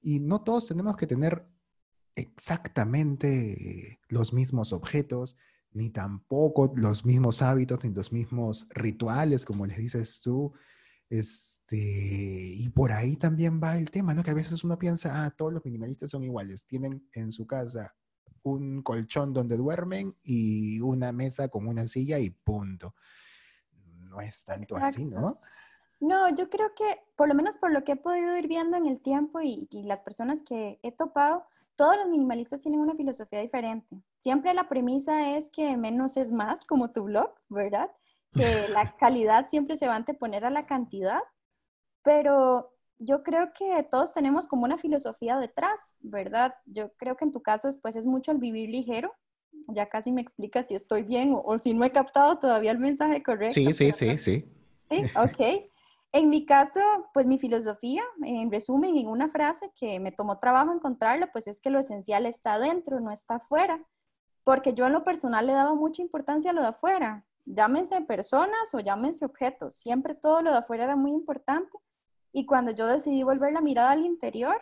Y 0.01 0.21
no 0.21 0.45
todos 0.45 0.69
tenemos 0.69 0.97
que 0.97 1.09
tener 1.09 1.45
exactamente 2.15 3.99
los 4.09 4.33
mismos 4.33 4.73
objetos, 4.73 5.37
ni 5.73 5.91
tampoco 5.91 6.73
los 6.77 7.05
mismos 7.05 7.43
hábitos, 7.43 7.83
ni 7.83 7.93
los 7.93 8.13
mismos 8.13 8.69
rituales, 8.71 9.45
como 9.45 9.67
les 9.67 9.79
dices 9.79 10.21
tú. 10.21 10.53
Este, 11.11 11.77
y 11.77 12.69
por 12.69 12.93
ahí 12.93 13.17
también 13.17 13.61
va 13.61 13.77
el 13.77 13.91
tema, 13.91 14.15
¿no? 14.15 14.23
Que 14.23 14.31
a 14.31 14.35
veces 14.35 14.63
uno 14.63 14.79
piensa, 14.79 15.25
ah, 15.25 15.33
todos 15.33 15.53
los 15.53 15.65
minimalistas 15.65 16.13
son 16.13 16.23
iguales, 16.23 16.65
tienen 16.65 17.09
en 17.13 17.33
su 17.33 17.45
casa 17.45 17.93
un 18.45 18.83
colchón 18.83 19.33
donde 19.33 19.57
duermen 19.57 20.15
y 20.23 20.79
una 20.79 21.11
mesa 21.11 21.49
con 21.49 21.67
una 21.67 21.89
silla 21.89 22.21
y 22.21 22.31
punto. 22.31 22.95
No 24.09 24.21
es 24.21 24.45
tanto 24.45 24.77
así, 24.77 25.05
¿no? 25.05 25.41
No, 26.01 26.29
yo 26.35 26.49
creo 26.49 26.75
que, 26.75 27.01
por 27.17 27.29
lo 27.29 27.35
menos 27.35 27.57
por 27.57 27.73
lo 27.73 27.83
que 27.83 27.93
he 27.93 27.97
podido 27.97 28.37
ir 28.37 28.47
viendo 28.47 28.77
en 28.77 28.87
el 28.87 29.01
tiempo 29.01 29.41
y, 29.41 29.67
y, 29.71 29.83
las 29.83 30.03
personas 30.03 30.43
que 30.43 30.79
he 30.83 30.93
topado, 30.93 31.45
todos 31.75 31.97
los 31.97 32.09
minimalistas 32.09 32.63
tienen 32.63 32.81
una 32.81 32.95
filosofía 32.95 33.41
diferente. 33.41 34.01
Siempre 34.19 34.55
la 34.55 34.69
premisa 34.69 35.37
es 35.37 35.51
que 35.51 35.77
menos 35.77 36.17
es 36.17 36.31
más, 36.31 36.65
como 36.65 36.93
tu 36.93 37.05
blog, 37.05 37.35
¿verdad? 37.49 37.91
Que 38.33 38.43
la 38.69 38.97
calidad 38.97 39.49
siempre 39.49 39.77
se 39.77 39.89
va 39.89 39.95
a 39.95 39.97
anteponer 39.97 40.45
a 40.45 40.51
la 40.51 40.67
cantidad, 40.67 41.21
pero 42.03 42.73
yo 42.99 43.23
creo 43.23 43.53
que 43.53 43.83
todos 43.85 44.13
tenemos 44.13 44.47
como 44.47 44.65
una 44.65 44.79
filosofía 44.79 45.39
detrás, 45.39 45.95
¿verdad? 46.01 46.55
Yo 46.67 46.93
creo 46.95 47.17
que 47.17 47.25
en 47.25 47.33
tu 47.33 47.43
caso, 47.43 47.69
pues 47.81 47.97
es 47.97 48.07
mucho 48.07 48.33
el 48.33 48.39
vivir 48.39 48.69
ligero. 48.71 49.15
Ya 49.69 49.89
casi 49.89 50.13
me 50.13 50.21
explicas 50.21 50.69
si 50.69 50.75
estoy 50.75 51.03
bien 51.03 51.35
o, 51.35 51.43
o 51.45 51.59
si 51.59 51.75
no 51.75 51.85
he 51.85 51.91
captado 51.91 52.39
todavía 52.39 52.71
el 52.71 52.79
mensaje 52.79 53.23
correcto. 53.23 53.55
Sí, 53.55 53.73
sí, 53.73 53.93
sí, 53.93 54.19
sí. 54.19 54.45
Sí, 54.91 55.05
ok. 55.17 55.71
En 56.13 56.31
mi 56.31 56.47
caso, 56.47 56.81
pues 57.13 57.27
mi 57.27 57.39
filosofía, 57.39 58.03
en 58.23 58.51
resumen, 58.51 58.97
en 58.97 59.09
una 59.09 59.29
frase 59.29 59.71
que 59.79 60.01
me 60.01 60.11
tomó 60.11 60.39
trabajo 60.39 60.73
encontrarla, 60.73 61.31
pues 61.33 61.47
es 61.47 61.61
que 61.61 61.69
lo 61.69 61.79
esencial 61.79 62.25
está 62.25 62.59
dentro, 62.59 62.99
no 63.01 63.11
está 63.11 63.37
afuera. 63.37 63.85
Porque 64.43 64.73
yo 64.73 64.87
en 64.87 64.95
lo 64.95 65.05
personal 65.05 65.47
le 65.47 65.53
daba 65.53 65.75
mucha 65.75 66.01
importancia 66.01 66.51
a 66.51 66.55
lo 66.55 66.63
de 66.63 66.69
afuera. 66.69 67.27
Llámense 67.45 68.01
personas 68.01 68.73
o 68.73 68.81
llámense 68.81 69.27
objetos. 69.27 69.77
Siempre 69.77 70.15
todo 70.15 70.41
lo 70.41 70.51
de 70.51 70.59
afuera 70.59 70.85
era 70.85 70.97
muy 70.97 71.13
importante. 71.13 71.71
Y 72.33 72.47
cuando 72.47 72.73
yo 72.73 72.87
decidí 72.87 73.23
volver 73.23 73.53
la 73.53 73.61
mirada 73.61 73.91
al 73.91 74.05
interior, 74.05 74.57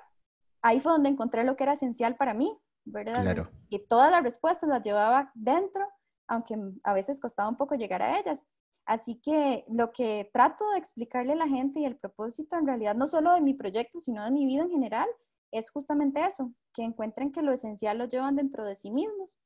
ahí 0.62 0.80
fue 0.80 0.92
donde 0.92 1.10
encontré 1.10 1.44
lo 1.44 1.56
que 1.56 1.62
era 1.62 1.74
esencial 1.74 2.16
para 2.16 2.34
mí, 2.34 2.56
¿verdad? 2.86 3.22
Claro. 3.22 3.50
Y 3.68 3.80
todas 3.80 4.10
las 4.10 4.22
respuestas 4.22 4.68
las 4.68 4.82
llevaba 4.82 5.30
dentro, 5.34 5.86
aunque 6.26 6.56
a 6.82 6.94
veces 6.94 7.20
costaba 7.20 7.48
un 7.48 7.56
poco 7.56 7.74
llegar 7.74 8.02
a 8.02 8.18
ellas. 8.18 8.46
Así 8.86 9.16
que 9.16 9.64
lo 9.68 9.92
que 9.92 10.30
trato 10.32 10.70
de 10.70 10.78
explicarle 10.78 11.32
a 11.32 11.36
la 11.36 11.48
gente 11.48 11.80
y 11.80 11.84
el 11.84 11.96
propósito 11.96 12.56
en 12.56 12.66
realidad 12.66 12.94
no 12.94 13.06
solo 13.08 13.34
de 13.34 13.40
mi 13.40 13.52
proyecto, 13.52 13.98
sino 13.98 14.24
de 14.24 14.30
mi 14.30 14.46
vida 14.46 14.62
en 14.62 14.70
general, 14.70 15.08
es 15.50 15.70
justamente 15.70 16.24
eso, 16.24 16.52
que 16.72 16.82
encuentren 16.82 17.32
que 17.32 17.42
lo 17.42 17.52
esencial 17.52 17.98
lo 17.98 18.06
llevan 18.06 18.36
dentro 18.36 18.64
de 18.64 18.76
sí 18.76 18.90
mismos. 18.90 19.38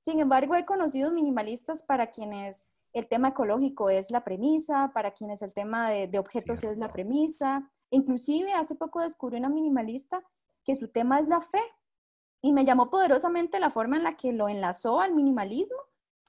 Sin 0.00 0.20
embargo, 0.20 0.54
he 0.54 0.64
conocido 0.64 1.12
minimalistas 1.12 1.82
para 1.82 2.08
quienes 2.08 2.64
el 2.92 3.06
tema 3.06 3.28
ecológico 3.28 3.90
es 3.90 4.10
la 4.10 4.24
premisa, 4.24 4.90
para 4.92 5.12
quienes 5.12 5.42
el 5.42 5.54
tema 5.54 5.90
de, 5.90 6.18
objetos 6.18 6.64
es 6.64 6.78
la 6.78 6.92
premisa. 6.92 7.70
Inclusive 7.90 8.52
hace 8.52 8.74
poco 8.74 9.00
descubrí 9.00 9.38
una 9.38 9.48
minimalista 9.48 10.22
que 10.64 10.74
su 10.74 10.88
tema 10.88 11.20
es 11.20 11.28
la 11.28 11.40
fe 11.40 11.62
y 12.40 12.52
me 12.52 12.64
llamó 12.64 12.90
poderosamente 12.90 13.60
la 13.60 13.70
forma 13.70 13.96
en 13.96 14.04
la 14.04 14.16
que 14.16 14.32
lo 14.32 14.48
enlazó 14.48 15.00
al 15.00 15.14
minimalismo. 15.14 15.76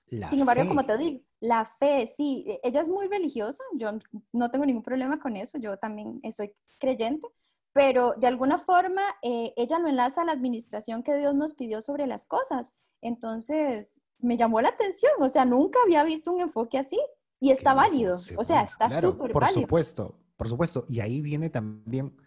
Sin 0.07 0.39
embargo, 0.39 0.67
como 0.67 0.83
te 0.83 0.97
digo, 0.97 1.21
la 1.39 1.65
fe, 1.65 2.07
sí, 2.07 2.43
e, 2.47 2.59
ella 2.63 2.81
es 2.81 2.87
muy 2.87 3.07
religiosa, 3.07 3.63
yo 3.75 3.91
no 4.33 4.49
tengo 4.49 4.65
ningún 4.65 4.81
problema 4.81 5.19
con 5.19 5.35
eso, 5.35 5.59
yo 5.59 5.77
también 5.77 6.19
soy 6.31 6.51
creyente, 6.79 7.27
pero 7.73 8.15
de 8.17 8.25
alguna 8.25 8.57
forma 8.57 9.01
eh, 9.21 9.53
ella 9.55 9.77
lo 9.77 9.87
enlaza 9.87 10.23
a 10.23 10.25
la 10.25 10.31
administración 10.31 11.03
que 11.03 11.15
Dios 11.15 11.35
nos 11.35 11.53
pidió 11.53 11.81
sobre 11.83 12.07
las 12.07 12.25
cosas. 12.25 12.73
Entonces, 13.01 14.01
me 14.17 14.35
llamó 14.35 14.61
la 14.61 14.69
atención, 14.69 15.11
o 15.19 15.29
sea, 15.29 15.45
nunca 15.45 15.79
había 15.85 16.03
visto 16.03 16.31
un 16.31 16.41
enfoque 16.41 16.79
así 16.79 16.99
y 17.39 17.51
está 17.51 17.73
válido, 17.73 18.17
o 18.35 18.43
sea, 18.43 18.61
está 18.61 18.89
súper 18.89 19.31
válido. 19.31 19.33
Por 19.33 19.49
supuesto, 19.49 20.15
por 20.35 20.49
supuesto, 20.49 20.85
y 20.87 20.99
ahí 21.01 21.21
viene 21.21 21.49
también, 21.49 22.17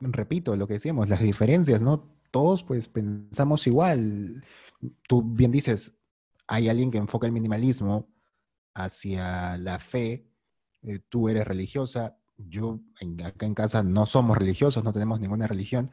repito, 0.00 0.56
lo 0.56 0.66
que 0.66 0.74
decíamos, 0.74 1.08
las 1.08 1.20
diferencias, 1.20 1.80
¿no? 1.80 2.12
Todos 2.34 2.64
pues 2.64 2.88
pensamos 2.88 3.64
igual. 3.68 4.44
Tú 5.06 5.22
bien 5.22 5.52
dices, 5.52 5.96
hay 6.48 6.68
alguien 6.68 6.90
que 6.90 6.98
enfoca 6.98 7.28
el 7.28 7.32
minimalismo 7.32 8.12
hacia 8.74 9.56
la 9.56 9.78
fe, 9.78 10.26
eh, 10.82 10.98
tú 11.08 11.28
eres 11.28 11.46
religiosa, 11.46 12.18
yo 12.36 12.80
acá 13.24 13.46
en 13.46 13.54
casa 13.54 13.84
no 13.84 14.04
somos 14.04 14.36
religiosos, 14.36 14.82
no 14.82 14.92
tenemos 14.92 15.20
ninguna 15.20 15.46
religión, 15.46 15.92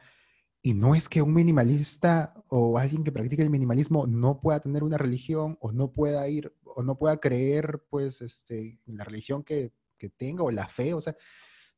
y 0.62 0.74
no 0.74 0.96
es 0.96 1.08
que 1.08 1.22
un 1.22 1.32
minimalista 1.32 2.34
o 2.48 2.76
alguien 2.76 3.04
que 3.04 3.12
practique 3.12 3.44
el 3.44 3.48
minimalismo 3.48 4.08
no 4.08 4.40
pueda 4.40 4.58
tener 4.58 4.82
una 4.82 4.98
religión 4.98 5.58
o 5.60 5.70
no 5.70 5.92
pueda 5.92 6.26
ir 6.28 6.52
o 6.64 6.82
no 6.82 6.98
pueda 6.98 7.18
creer 7.18 7.84
pues 7.88 8.20
este, 8.20 8.80
en 8.84 8.96
la 8.96 9.04
religión 9.04 9.44
que, 9.44 9.74
que 9.96 10.08
tenga 10.08 10.42
o 10.42 10.50
la 10.50 10.66
fe, 10.66 10.92
o 10.92 11.00
sea, 11.00 11.14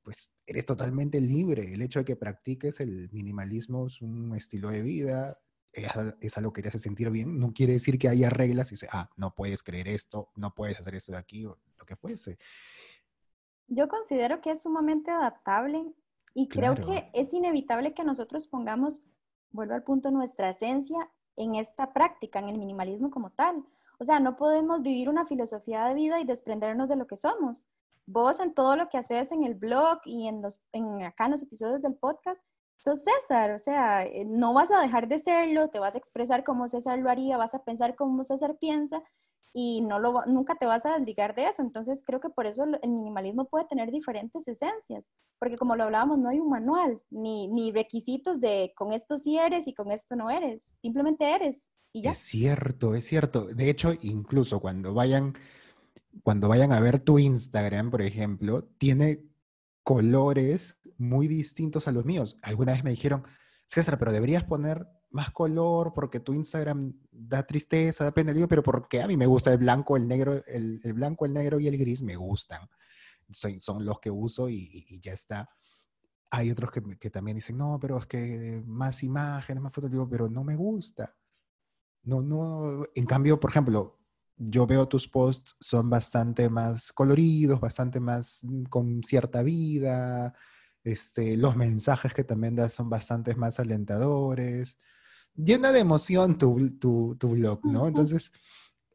pues 0.05 0.31
eres 0.47 0.67
totalmente 0.67 1.21
libre. 1.21 1.73
El 1.73 1.83
hecho 1.83 2.01
de 2.01 2.05
que 2.05 2.15
practiques 2.15 2.79
el 2.79 3.09
minimalismo 3.11 3.87
es 3.87 4.03
un 4.03 4.37
estilo 4.37 4.71
de 4.71 4.83
vida, 4.83 5.39
es, 5.73 6.39
algo 6.39 6.53
que 6.53 6.63
te 6.63 6.69
hace 6.69 6.79
sentir 6.79 7.11
bien. 7.11 7.39
No 7.39 7.53
quiere 7.53 7.73
decir 7.73 7.99
que 7.99 8.09
haya 8.09 8.31
reglas 8.31 8.69
y 8.69 8.75
dice, 8.75 8.89
ah, 8.93 9.11
no 9.17 9.35
puedes 9.35 9.63
creer 9.63 9.89
esto, 9.89 10.31
no 10.37 10.55
puedes 10.55 10.79
hacer 10.79 10.95
esto 10.95 11.13
de 11.13 11.19
aquí 11.19 11.47
o 11.47 11.59
lo 11.79 11.87
que 11.87 11.97
fuese. 11.97 12.39
Yo 13.67 13.89
considero 13.89 14.41
que 14.41 14.51
es 14.51 14.63
sumamente 14.63 15.11
adaptable 15.11 15.93
y 16.35 16.49
creo 16.49 16.75
que 16.75 17.11
es 17.15 17.33
inevitable 17.33 17.93
que 17.93 18.05
nosotros 18.05 18.47
pongamos, 18.47 19.03
vuelvo 19.51 19.75
al 19.75 19.85
punto, 19.85 20.11
nuestra 20.11 20.51
esencia 20.51 21.11
en 21.37 21.55
esta 21.55 21.93
práctica, 21.93 22.39
en 22.39 22.51
el 22.51 22.59
minimalismo 22.59 23.11
como 23.11 23.31
tal. 23.31 23.65
O 23.99 24.05
sea, 24.05 24.21
no 24.21 24.37
podemos 24.37 24.83
vivir 24.83 25.09
una 25.09 25.25
filosofía 25.25 25.87
de 25.87 25.95
vida 25.95 26.21
y 26.21 26.25
desprendernos 26.25 26.89
de 26.89 26.97
lo 26.97 27.07
que 27.07 27.17
somos. 27.17 27.67
Vos 28.07 28.41
en 28.41 28.55
todo 28.55 28.77
lo 28.77 28.89
que 28.89 28.99
haces 28.99 29.33
en 29.33 29.45
el 29.45 29.55
blog 29.55 30.01
y 30.05 30.29
en, 30.29 30.43
los, 30.43 30.61
en 30.73 31.03
acá 31.03 31.25
en 31.27 31.33
los 31.33 31.43
episodios 31.43 31.83
del 31.83 31.95
podcast, 31.95 32.45
sos 32.79 33.03
César, 33.03 33.53
o 33.53 33.59
sea, 33.59 34.05
eh, 34.05 34.25
no 34.27 34.53
vas 34.53 34.71
a 34.71 34.81
dejar 34.81 35.09
de 35.09 35.19
serlo, 35.19 35.69
te 35.69 35.79
vas 35.79 35.95
a 35.95 35.99
expresar 35.99 36.45
como 36.45 36.69
César 36.69 36.99
lo 36.99 37.11
haría, 37.11 37.37
vas 37.37 37.55
a 37.55 37.65
pensar 37.65 37.95
como 37.95 38.23
César 38.25 38.59
piensa 38.59 39.03
y 39.57 39.83
no 39.83 40.01
lo, 40.01 40.27
nunca 40.27 40.57
te 40.57 40.67
vas 40.67 40.85
a 40.85 40.99
desligar 40.99 41.35
de 41.35 41.47
eso. 41.47 41.63
Entonces 41.63 42.03
creo 42.05 42.21
que 42.21 42.29
por 42.29 42.47
eso 42.47 42.65
el 42.65 42.91
minimalismo 42.91 43.47
puede 43.47 43.65
tener 43.67 43.91
diferentes 43.91 44.47
esencias, 44.49 45.13
porque 45.39 45.57
como 45.57 45.77
lo 45.77 45.85
hablábamos, 45.85 46.19
no 46.19 46.29
hay 46.29 46.41
un 46.41 46.51
manual 46.51 47.01
ni, 47.09 47.49
ni 47.49 47.73
requisitos 47.73 48.41
de 48.41 48.73
con 48.77 48.93
esto 48.93 49.17
sí 49.17 49.39
eres 49.39 49.67
y 49.69 49.75
con 49.75 49.93
esto 49.93 50.17
no 50.17 50.29
eres, 50.29 50.75
simplemente 50.83 51.33
eres. 51.33 51.71
Y 51.93 52.03
ya. 52.03 52.11
Es 52.11 52.19
cierto, 52.19 52.97
es 52.97 53.07
cierto. 53.07 53.47
De 53.47 53.71
hecho, 53.71 53.93
incluso 54.03 54.59
cuando 54.59 54.93
vayan, 54.93 55.35
cuando 56.23 56.49
vayan 56.49 56.73
a 56.73 56.81
ver 56.81 57.01
tu 57.01 57.19
Instagram, 57.19 57.91
por 57.91 58.03
ejemplo, 58.03 58.65
tiene 58.79 59.25
colores 59.83 60.79
muy 60.97 61.29
distintos 61.29 61.89
a 61.89 61.93
los 61.93 62.05
míos. 62.05 62.37
Alguna 62.43 62.73
vez 62.73 62.85
me 62.85 62.91
dijeron, 62.91 63.25
César, 63.67 63.99
pero 63.99 64.13
deberías 64.13 64.45
poner 64.45 64.87
más 65.11 65.31
color 65.31 65.93
porque 65.95 66.21
tu 66.21 66.35
Instagram 66.35 66.93
da 67.11 67.45
tristeza, 67.45 68.05
da 68.05 68.13
pena. 68.13 68.33
Digo, 68.33 68.49
pero 68.49 68.63
porque 68.63 69.03
a 69.03 69.07
mí 69.07 69.17
me 69.17 69.27
gusta 69.27 69.53
el 69.53 69.59
blanco, 69.59 69.97
el 69.97 70.09
negro, 70.09 70.45
el, 70.47 70.81
blanco, 70.93 71.25
el 71.25 71.33
negro 71.33 71.61
y 71.61 71.69
el 71.69 71.79
gris 71.79 72.03
me 72.03 72.17
gustan. 72.17 72.69
Son, 73.31 73.61
son 73.61 73.85
los 73.85 74.01
que 74.01 74.11
uso 74.11 74.49
y, 74.49 75.01
ya 75.01 75.13
está. 75.13 75.49
Hay 76.31 76.51
otros 76.51 76.71
que, 76.71 76.99
que, 76.99 77.11
también 77.11 77.37
dicen, 77.37 77.57
no, 77.57 77.79
pero 77.81 77.99
es 77.99 78.07
que 78.07 78.63
más 78.67 79.03
imágenes, 79.03 79.63
más 79.63 79.73
fotos. 79.73 79.91
Digo, 79.91 80.09
pero 80.09 80.29
no 80.29 80.43
me 80.43 80.57
gusta. 80.57 81.15
No, 82.03 82.21
no. 82.21 82.85
En 82.95 83.07
cambio, 83.07 83.39
por 83.39 83.51
ejemplo, 83.51 84.04
yo 84.37 84.67
veo 84.67 84.89
tus 84.89 85.09
posts 85.09 85.57
son 85.61 85.89
bastante 85.91 86.49
más 86.49 86.93
coloridos, 86.93 87.61
bastante 87.61 88.01
más 88.01 88.41
mm, 88.43 88.65
con 88.65 89.03
cierta 89.03 89.43
vida. 89.43 90.35
Este, 90.83 91.37
los 91.37 91.57
mensajes 91.57 92.13
que 92.13 92.25
también 92.25 92.57
das 92.57 92.75
son 92.75 92.91
bastante 92.91 93.35
más 93.35 93.59
alentadores 93.59 94.79
llena 95.37 95.73
de 95.73 95.81
emoción 95.81 96.39
tu, 96.39 96.79
tu, 96.79 97.17
tu 97.19 97.31
blog, 97.31 97.65
¿no? 97.65 97.87
Entonces, 97.89 98.33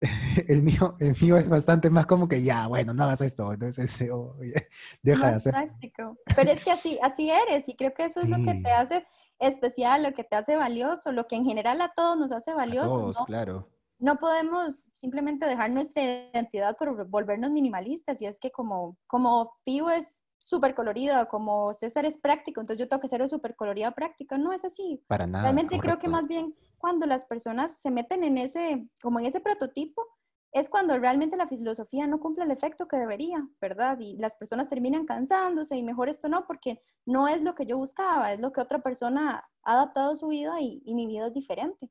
el 0.47 0.63
mío, 0.63 0.95
el 0.99 1.15
mío 1.19 1.37
es 1.37 1.49
bastante 1.49 1.89
más 1.89 2.05
como 2.05 2.27
que 2.27 2.41
ya, 2.41 2.67
bueno, 2.67 2.93
no 2.93 3.03
hagas 3.03 3.21
esto, 3.21 3.51
entonces 3.51 3.97
deja 5.03 5.29
de 5.29 5.35
hacer. 5.35 5.53
Práctico. 5.53 6.17
Pero 6.35 6.51
es 6.51 6.63
que 6.63 6.71
así, 6.71 6.99
así 7.01 7.29
eres 7.29 7.67
y 7.67 7.75
creo 7.75 7.93
que 7.93 8.05
eso 8.05 8.21
es 8.21 8.29
lo 8.29 8.37
que 8.37 8.61
te 8.61 8.71
hace 8.71 9.05
especial, 9.39 10.03
lo 10.03 10.13
que 10.13 10.23
te 10.23 10.35
hace 10.35 10.55
valioso, 10.55 11.11
lo 11.11 11.27
que 11.27 11.35
en 11.35 11.45
general 11.45 11.81
a 11.81 11.91
todos 11.93 12.17
nos 12.17 12.31
hace 12.31 12.53
valioso. 12.53 12.97
A 12.97 13.01
todos, 13.01 13.17
claro. 13.25 13.67
No 13.99 14.17
podemos 14.17 14.89
simplemente 14.93 15.45
dejar 15.45 15.71
nuestra 15.71 16.01
identidad 16.01 16.75
por 16.77 17.07
volvernos 17.07 17.51
minimalistas 17.51 18.21
y 18.21 18.25
es 18.25 18.39
que 18.39 18.51
como, 18.51 18.97
como 19.07 19.57
Pío 19.65 19.89
es 19.89 20.23
súper 20.39 20.73
colorida, 20.73 21.25
como 21.25 21.73
César 21.73 22.05
es 22.05 22.17
práctico, 22.17 22.61
entonces 22.61 22.79
yo 22.79 22.87
tengo 22.87 23.01
que 23.01 23.09
ser 23.09 23.27
súper 23.27 23.55
colorida 23.55 23.91
práctica. 23.91 24.37
No 24.37 24.53
es 24.53 24.63
así. 24.63 25.03
Para 25.07 25.27
nada. 25.27 25.43
Realmente 25.43 25.77
creo 25.79 25.99
que 25.99 26.07
más 26.07 26.27
bien 26.27 26.55
cuando 26.77 27.05
las 27.05 27.25
personas 27.25 27.75
se 27.79 27.91
meten 27.91 28.23
en 28.23 28.37
ese, 28.37 28.87
como 29.01 29.19
en 29.19 29.25
ese 29.25 29.41
prototipo, 29.41 30.05
es 30.51 30.69
cuando 30.69 30.97
realmente 30.97 31.37
la 31.37 31.47
filosofía 31.47 32.07
no 32.07 32.19
cumple 32.19 32.43
el 32.43 32.51
efecto 32.51 32.87
que 32.87 32.97
debería, 32.97 33.47
¿verdad? 33.61 33.97
Y 33.99 34.17
las 34.17 34.35
personas 34.35 34.67
terminan 34.67 35.05
cansándose 35.05 35.77
y 35.77 35.83
mejor 35.83 36.09
esto 36.09 36.27
no, 36.27 36.47
porque 36.47 36.81
no 37.05 37.27
es 37.27 37.43
lo 37.43 37.53
que 37.53 37.65
yo 37.65 37.77
buscaba, 37.77 38.33
es 38.33 38.39
lo 38.39 38.51
que 38.51 38.61
otra 38.61 38.79
persona 38.79 39.47
ha 39.63 39.73
adaptado 39.73 40.11
a 40.11 40.15
su 40.15 40.27
vida 40.27 40.59
y, 40.59 40.81
mi 40.93 41.05
vida 41.05 41.27
es 41.27 41.33
diferente. 41.33 41.89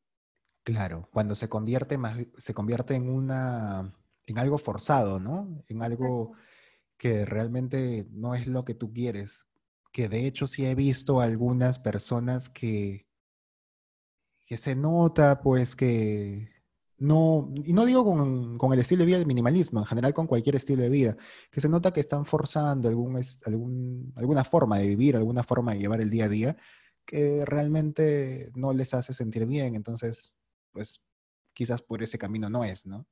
Claro, 0.69 1.09
cuando 1.15 1.35
se 1.35 1.49
convierte 1.49 1.97
más, 1.97 2.19
se 2.37 2.53
convierte 2.53 2.95
en 2.95 3.09
una, 3.09 3.95
en 4.27 4.39
algo 4.39 4.59
forzado, 4.59 5.19
¿no? 5.19 5.65
En 5.67 5.83
algo 5.83 6.35
que 6.99 7.25
realmente 7.25 8.07
no 8.11 8.35
es 8.35 8.47
lo 8.47 8.67
que 8.67 8.75
tú 8.75 8.93
quieres. 8.93 9.49
Que 9.93 10.11
de 10.11 10.27
hecho 10.27 10.47
sí 10.47 10.67
he 10.67 10.75
visto 10.75 11.23
algunas 11.23 11.79
personas 11.79 12.51
que, 12.51 13.07
que 14.47 14.59
se 14.59 14.77
nota 14.77 15.41
pues 15.41 15.75
que 15.75 16.51
no, 16.99 17.51
y 17.65 17.73
no 17.73 17.87
digo 17.87 18.05
con, 18.05 18.59
con, 18.59 18.75
el 18.75 18.81
estilo 18.81 19.01
de 19.01 19.07
vida 19.07 19.19
del 19.19 19.27
minimalismo, 19.27 19.81
en 19.81 19.87
general 19.87 20.13
con 20.13 20.27
cualquier 20.27 20.57
estilo 20.57 20.83
de 20.83 20.91
vida, 20.91 21.17
que 21.51 21.63
se 21.63 21.71
nota 21.71 21.95
que 21.95 22.01
están 22.01 22.27
forzando 22.27 22.91
algún, 22.91 23.19
algún, 23.47 24.13
alguna 24.17 24.45
forma 24.45 24.77
de 24.77 24.89
vivir, 24.89 25.17
alguna 25.17 25.45
forma 25.45 25.73
de 25.73 25.79
llevar 25.79 26.03
el 26.03 26.11
día 26.11 26.27
a 26.27 26.29
día, 26.29 26.57
que 27.07 27.47
realmente 27.47 28.51
no 28.55 28.75
les 28.75 28.93
hace 28.93 29.15
sentir 29.15 29.47
bien. 29.47 29.75
Entonces, 29.75 30.35
pues 30.73 31.03
quizás 31.53 31.83
por 31.83 32.03
ese 32.03 32.19
camino 32.19 32.49
no 32.49 32.65
es, 32.65 32.87
¿no? 32.87 33.07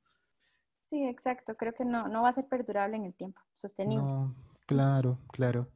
Sí, 0.83 1.05
exacto. 1.05 1.55
Creo 1.57 1.73
que 1.73 1.83
no, 1.83 2.07
no 2.07 2.21
va 2.21 2.29
a 2.29 2.33
ser 2.33 2.47
perdurable 2.47 2.95
en 2.95 3.05
el 3.05 3.13
tiempo, 3.13 3.41
sostenible. 3.53 4.03
No, 4.03 4.35
claro, 4.65 5.19
claro. 5.31 5.69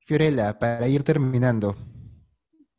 Fiorella, 0.00 0.58
para 0.58 0.86
ir 0.88 1.02
terminando, 1.04 1.76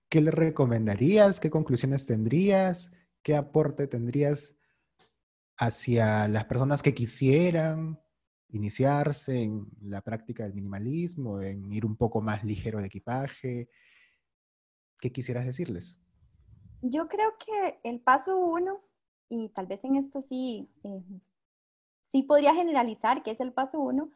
¿qué 0.09 0.21
le 0.21 0.31
recomendarías? 0.31 1.39
¿Qué 1.39 1.49
conclusiones 1.49 2.05
tendrías? 2.05 2.91
¿Qué 3.23 3.35
aporte 3.35 3.87
tendrías 3.87 4.55
hacia 5.57 6.27
las 6.27 6.45
personas 6.45 6.81
que 6.81 6.93
quisieran 6.93 7.99
iniciarse 8.49 9.41
en 9.41 9.67
la 9.81 10.01
práctica 10.01 10.43
del 10.43 10.53
minimalismo, 10.53 11.41
en 11.41 11.71
ir 11.71 11.85
un 11.85 11.95
poco 11.95 12.21
más 12.21 12.43
ligero 12.43 12.79
de 12.79 12.87
equipaje? 12.87 13.69
¿Qué 14.99 15.11
quisieras 15.11 15.45
decirles? 15.45 16.00
Yo 16.81 17.07
creo 17.07 17.35
que 17.37 17.79
el 17.83 17.99
paso 17.99 18.37
uno, 18.37 18.81
y 19.29 19.49
tal 19.49 19.67
vez 19.67 19.83
en 19.85 19.95
esto 19.95 20.21
sí 20.21 20.69
eh, 20.83 21.03
sí 22.11 22.23
podría 22.23 22.53
generalizar, 22.53 23.23
que 23.23 23.31
es 23.31 23.39
el 23.39 23.53
paso 23.53 23.79
uno, 23.79 24.09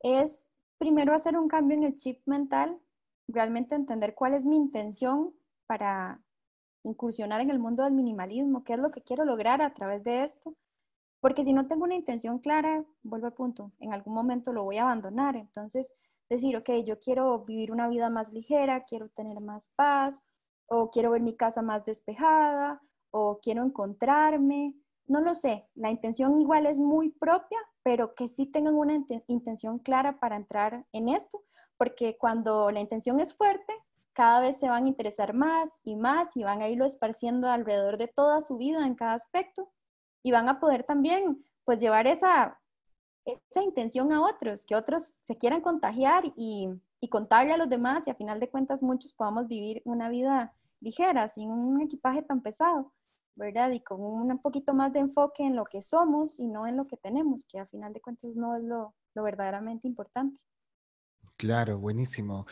es 0.00 0.46
primero 0.76 1.14
hacer 1.14 1.36
un 1.36 1.48
cambio 1.48 1.76
en 1.76 1.84
el 1.84 1.96
chip 1.96 2.20
mental, 2.26 2.78
realmente 3.26 3.74
entender 3.74 4.14
cuál 4.14 4.34
es 4.34 4.44
mi 4.44 4.56
intención 4.56 5.32
para 5.66 6.20
incursionar 6.82 7.40
en 7.40 7.50
el 7.50 7.58
mundo 7.58 7.84
del 7.84 7.94
minimalismo, 7.94 8.64
qué 8.64 8.74
es 8.74 8.78
lo 8.78 8.90
que 8.90 9.02
quiero 9.02 9.24
lograr 9.24 9.62
a 9.62 9.72
través 9.72 10.04
de 10.04 10.24
esto, 10.24 10.54
porque 11.20 11.42
si 11.42 11.54
no 11.54 11.66
tengo 11.66 11.84
una 11.84 11.94
intención 11.94 12.38
clara, 12.38 12.84
vuelvo 13.02 13.26
al 13.26 13.32
punto, 13.32 13.72
en 13.80 13.94
algún 13.94 14.14
momento 14.14 14.52
lo 14.52 14.64
voy 14.64 14.76
a 14.76 14.82
abandonar, 14.82 15.34
entonces 15.36 15.94
decir, 16.28 16.54
ok, 16.54 16.70
yo 16.84 16.98
quiero 16.98 17.46
vivir 17.46 17.72
una 17.72 17.88
vida 17.88 18.10
más 18.10 18.32
ligera, 18.32 18.84
quiero 18.84 19.08
tener 19.08 19.40
más 19.40 19.68
paz, 19.74 20.22
o 20.68 20.90
quiero 20.90 21.10
ver 21.10 21.22
mi 21.22 21.36
casa 21.36 21.62
más 21.62 21.84
despejada, 21.84 22.80
o 23.10 23.40
quiero 23.40 23.64
encontrarme, 23.64 24.74
no 25.06 25.20
lo 25.20 25.34
sé, 25.34 25.66
la 25.74 25.90
intención 25.90 26.40
igual 26.40 26.66
es 26.66 26.78
muy 26.78 27.10
propia, 27.10 27.58
pero 27.82 28.14
que 28.14 28.28
sí 28.28 28.46
tengan 28.46 28.74
una 28.74 29.02
intención 29.26 29.78
clara 29.78 30.20
para 30.20 30.36
entrar 30.36 30.86
en 30.92 31.08
esto, 31.08 31.42
porque 31.78 32.18
cuando 32.18 32.70
la 32.70 32.80
intención 32.80 33.18
es 33.18 33.34
fuerte, 33.34 33.72
cada 34.12 34.40
vez 34.40 34.58
se 34.58 34.68
van 34.68 34.84
a 34.84 34.88
interesar 34.88 35.32
más 35.32 35.80
y 35.84 35.96
más 35.96 36.36
y 36.36 36.42
van 36.42 36.60
a 36.60 36.68
irlo 36.68 36.84
esparciendo 36.84 37.48
alrededor 37.48 37.96
de 37.96 38.08
toda 38.08 38.40
su 38.40 38.58
vida 38.58 38.86
en 38.86 38.94
cada 38.94 39.14
aspecto 39.14 39.70
y 40.22 40.32
van 40.32 40.48
a 40.48 40.60
poder 40.60 40.84
también 40.84 41.44
pues 41.64 41.80
llevar 41.80 42.06
esa, 42.06 42.60
esa 43.24 43.62
intención 43.62 44.12
a 44.12 44.22
otros, 44.22 44.66
que 44.66 44.74
otros 44.74 45.04
se 45.04 45.38
quieran 45.38 45.60
contagiar 45.60 46.24
y, 46.36 46.68
y 47.00 47.08
contarle 47.08 47.52
a 47.52 47.56
los 47.56 47.68
demás 47.68 48.06
y 48.06 48.10
a 48.10 48.14
final 48.14 48.40
de 48.40 48.50
cuentas 48.50 48.82
muchos 48.82 49.12
podamos 49.14 49.46
vivir 49.46 49.82
una 49.84 50.08
vida 50.08 50.54
ligera, 50.80 51.28
sin 51.28 51.50
un 51.50 51.80
equipaje 51.80 52.22
tan 52.22 52.42
pesado, 52.42 52.92
¿verdad? 53.34 53.70
Y 53.72 53.80
con 53.80 54.00
un 54.00 54.38
poquito 54.40 54.74
más 54.74 54.92
de 54.92 55.00
enfoque 55.00 55.44
en 55.44 55.56
lo 55.56 55.64
que 55.64 55.80
somos 55.80 56.38
y 56.38 56.46
no 56.46 56.66
en 56.66 56.76
lo 56.76 56.86
que 56.86 56.96
tenemos, 56.96 57.44
que 57.46 57.58
a 57.58 57.66
final 57.66 57.92
de 57.92 58.00
cuentas 58.00 58.36
no 58.36 58.56
es 58.56 58.62
lo, 58.62 58.94
lo 59.14 59.22
verdaderamente 59.22 59.86
importante. 59.86 60.40
Claro, 61.36 61.78
buenísimo. 61.78 62.46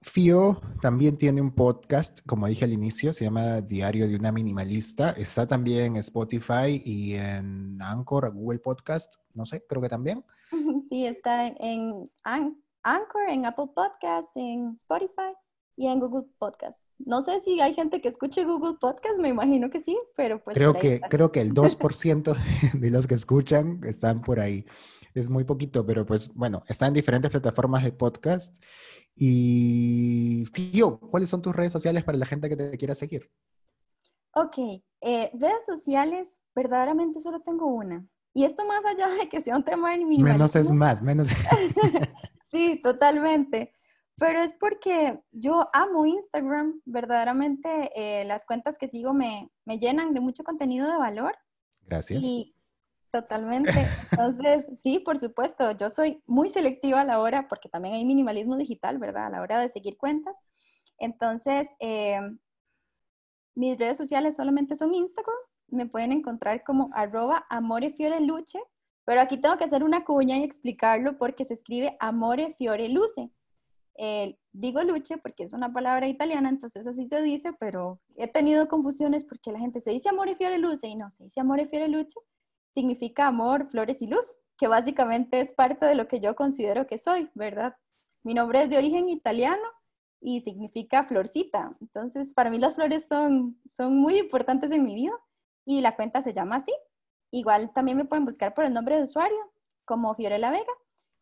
Fio 0.00 0.60
también 0.80 1.18
tiene 1.18 1.40
un 1.40 1.52
podcast, 1.52 2.20
como 2.24 2.46
dije 2.46 2.64
al 2.64 2.72
inicio, 2.72 3.12
se 3.12 3.24
llama 3.24 3.60
Diario 3.60 4.06
de 4.06 4.14
una 4.14 4.30
Minimalista. 4.30 5.10
Está 5.10 5.48
también 5.48 5.96
en 5.96 5.96
Spotify 5.96 6.80
y 6.84 7.14
en 7.14 7.82
Anchor, 7.82 8.32
Google 8.32 8.60
Podcast, 8.60 9.16
no 9.34 9.44
sé, 9.44 9.64
creo 9.66 9.82
que 9.82 9.88
también. 9.88 10.24
Sí, 10.88 11.04
está 11.04 11.48
en 11.48 12.10
Anchor, 12.22 13.28
en 13.28 13.44
Apple 13.44 13.66
Podcast, 13.74 14.30
en 14.36 14.70
Spotify 14.70 15.34
y 15.78 15.86
en 15.86 16.00
Google 16.00 16.26
Podcast. 16.38 16.84
No 16.98 17.22
sé 17.22 17.38
si 17.40 17.60
hay 17.60 17.72
gente 17.72 18.00
que 18.00 18.08
escuche 18.08 18.44
Google 18.44 18.78
Podcast, 18.80 19.16
me 19.20 19.28
imagino 19.28 19.70
que 19.70 19.80
sí, 19.80 19.96
pero 20.16 20.42
pues... 20.42 20.56
Creo, 20.56 20.74
que, 20.74 21.00
creo 21.08 21.30
que 21.30 21.40
el 21.40 21.54
2% 21.54 22.34
de 22.74 22.90
los 22.90 23.06
que 23.06 23.14
escuchan 23.14 23.80
están 23.84 24.20
por 24.20 24.40
ahí. 24.40 24.66
Es 25.14 25.30
muy 25.30 25.44
poquito, 25.44 25.86
pero 25.86 26.04
pues 26.04 26.34
bueno, 26.34 26.64
está 26.66 26.88
en 26.88 26.94
diferentes 26.94 27.30
plataformas 27.30 27.84
de 27.84 27.92
podcast. 27.92 28.60
Y 29.14 30.44
Fio, 30.52 30.98
¿cuáles 30.98 31.30
son 31.30 31.42
tus 31.42 31.54
redes 31.54 31.72
sociales 31.72 32.02
para 32.02 32.18
la 32.18 32.26
gente 32.26 32.48
que 32.48 32.56
te 32.56 32.76
quiera 32.76 32.96
seguir? 32.96 33.30
Ok, 34.34 34.58
eh, 35.00 35.30
redes 35.32 35.64
sociales, 35.64 36.40
verdaderamente 36.56 37.20
solo 37.20 37.40
tengo 37.40 37.66
una. 37.66 38.04
Y 38.34 38.44
esto 38.44 38.66
más 38.66 38.84
allá 38.84 39.06
de 39.08 39.28
que 39.28 39.40
sea 39.40 39.56
un 39.56 39.64
tema 39.64 39.92
de 39.92 39.98
minimalismo. 39.98 40.32
Menos 40.32 40.56
es 40.56 40.72
más, 40.72 41.02
menos. 41.02 41.28
sí, 42.50 42.80
totalmente. 42.82 43.72
Pero 44.18 44.40
es 44.40 44.52
porque 44.52 45.20
yo 45.30 45.68
amo 45.72 46.06
Instagram, 46.06 46.80
verdaderamente 46.84 47.90
eh, 47.94 48.24
las 48.24 48.44
cuentas 48.44 48.76
que 48.76 48.88
sigo 48.88 49.14
me, 49.14 49.50
me, 49.64 49.78
llenan 49.78 50.12
de 50.12 50.20
mucho 50.20 50.42
contenido 50.42 50.90
de 50.90 50.96
valor. 50.96 51.36
Gracias. 51.82 52.20
Y 52.20 52.56
totalmente. 53.10 53.70
Entonces, 54.12 54.66
sí, 54.82 54.98
por 54.98 55.18
supuesto, 55.18 55.70
yo 55.72 55.88
soy 55.88 56.22
muy 56.26 56.48
selectiva 56.48 57.00
a 57.02 57.04
la 57.04 57.20
hora, 57.20 57.48
porque 57.48 57.68
también 57.68 57.94
hay 57.94 58.04
minimalismo 58.04 58.56
digital, 58.56 58.98
¿verdad? 58.98 59.26
A 59.26 59.30
la 59.30 59.40
hora 59.40 59.60
de 59.60 59.68
seguir 59.68 59.96
cuentas. 59.96 60.36
Entonces, 60.98 61.68
eh, 61.78 62.20
mis 63.54 63.78
redes 63.78 63.96
sociales 63.96 64.36
solamente 64.36 64.76
son 64.76 64.94
Instagram, 64.94 65.36
me 65.68 65.86
pueden 65.86 66.12
encontrar 66.12 66.64
como 66.64 66.90
arroba 66.92 67.46
amorefioreluce, 67.50 68.60
pero 69.04 69.20
aquí 69.20 69.36
tengo 69.36 69.56
que 69.56 69.64
hacer 69.64 69.84
una 69.84 70.04
cuña 70.04 70.36
y 70.36 70.44
explicarlo 70.44 71.18
porque 71.18 71.44
se 71.44 71.54
escribe 71.54 71.96
amore 72.00 72.54
fiore 72.58 72.88
luce. 72.88 73.30
Digo 74.52 74.82
luce 74.84 75.18
porque 75.18 75.42
es 75.42 75.52
una 75.52 75.72
palabra 75.72 76.06
italiana, 76.06 76.48
entonces 76.48 76.86
así 76.86 77.08
se 77.08 77.22
dice, 77.22 77.52
pero 77.58 78.00
he 78.16 78.28
tenido 78.28 78.68
confusiones 78.68 79.24
porque 79.24 79.52
la 79.52 79.58
gente 79.58 79.80
se 79.80 79.90
dice 79.90 80.08
amore 80.08 80.36
fiore 80.36 80.58
luce 80.58 80.86
y 80.86 80.94
no, 80.94 81.10
se 81.10 81.24
dice 81.24 81.40
amore 81.40 81.66
fiore 81.66 81.88
luce, 81.88 82.18
significa 82.72 83.26
amor, 83.26 83.68
flores 83.70 84.00
y 84.02 84.06
luz, 84.06 84.36
que 84.56 84.68
básicamente 84.68 85.40
es 85.40 85.52
parte 85.52 85.86
de 85.86 85.94
lo 85.94 86.06
que 86.06 86.20
yo 86.20 86.36
considero 86.36 86.86
que 86.86 86.98
soy, 86.98 87.30
¿verdad? 87.34 87.76
Mi 88.22 88.34
nombre 88.34 88.62
es 88.62 88.70
de 88.70 88.78
origen 88.78 89.08
italiano 89.08 89.62
y 90.20 90.40
significa 90.40 91.04
florcita, 91.04 91.76
entonces 91.80 92.34
para 92.34 92.50
mí 92.50 92.58
las 92.58 92.76
flores 92.76 93.06
son, 93.06 93.60
son 93.66 93.96
muy 93.96 94.18
importantes 94.18 94.70
en 94.70 94.84
mi 94.84 94.94
vida 94.94 95.12
y 95.64 95.80
la 95.80 95.96
cuenta 95.96 96.22
se 96.22 96.32
llama 96.32 96.56
así. 96.56 96.72
Igual 97.30 97.72
también 97.72 97.96
me 97.98 98.04
pueden 98.04 98.24
buscar 98.24 98.54
por 98.54 98.64
el 98.64 98.72
nombre 98.72 98.96
de 98.96 99.02
usuario, 99.02 99.38
como 99.84 100.14
Fiorella 100.14 100.50
Vega, 100.50 100.72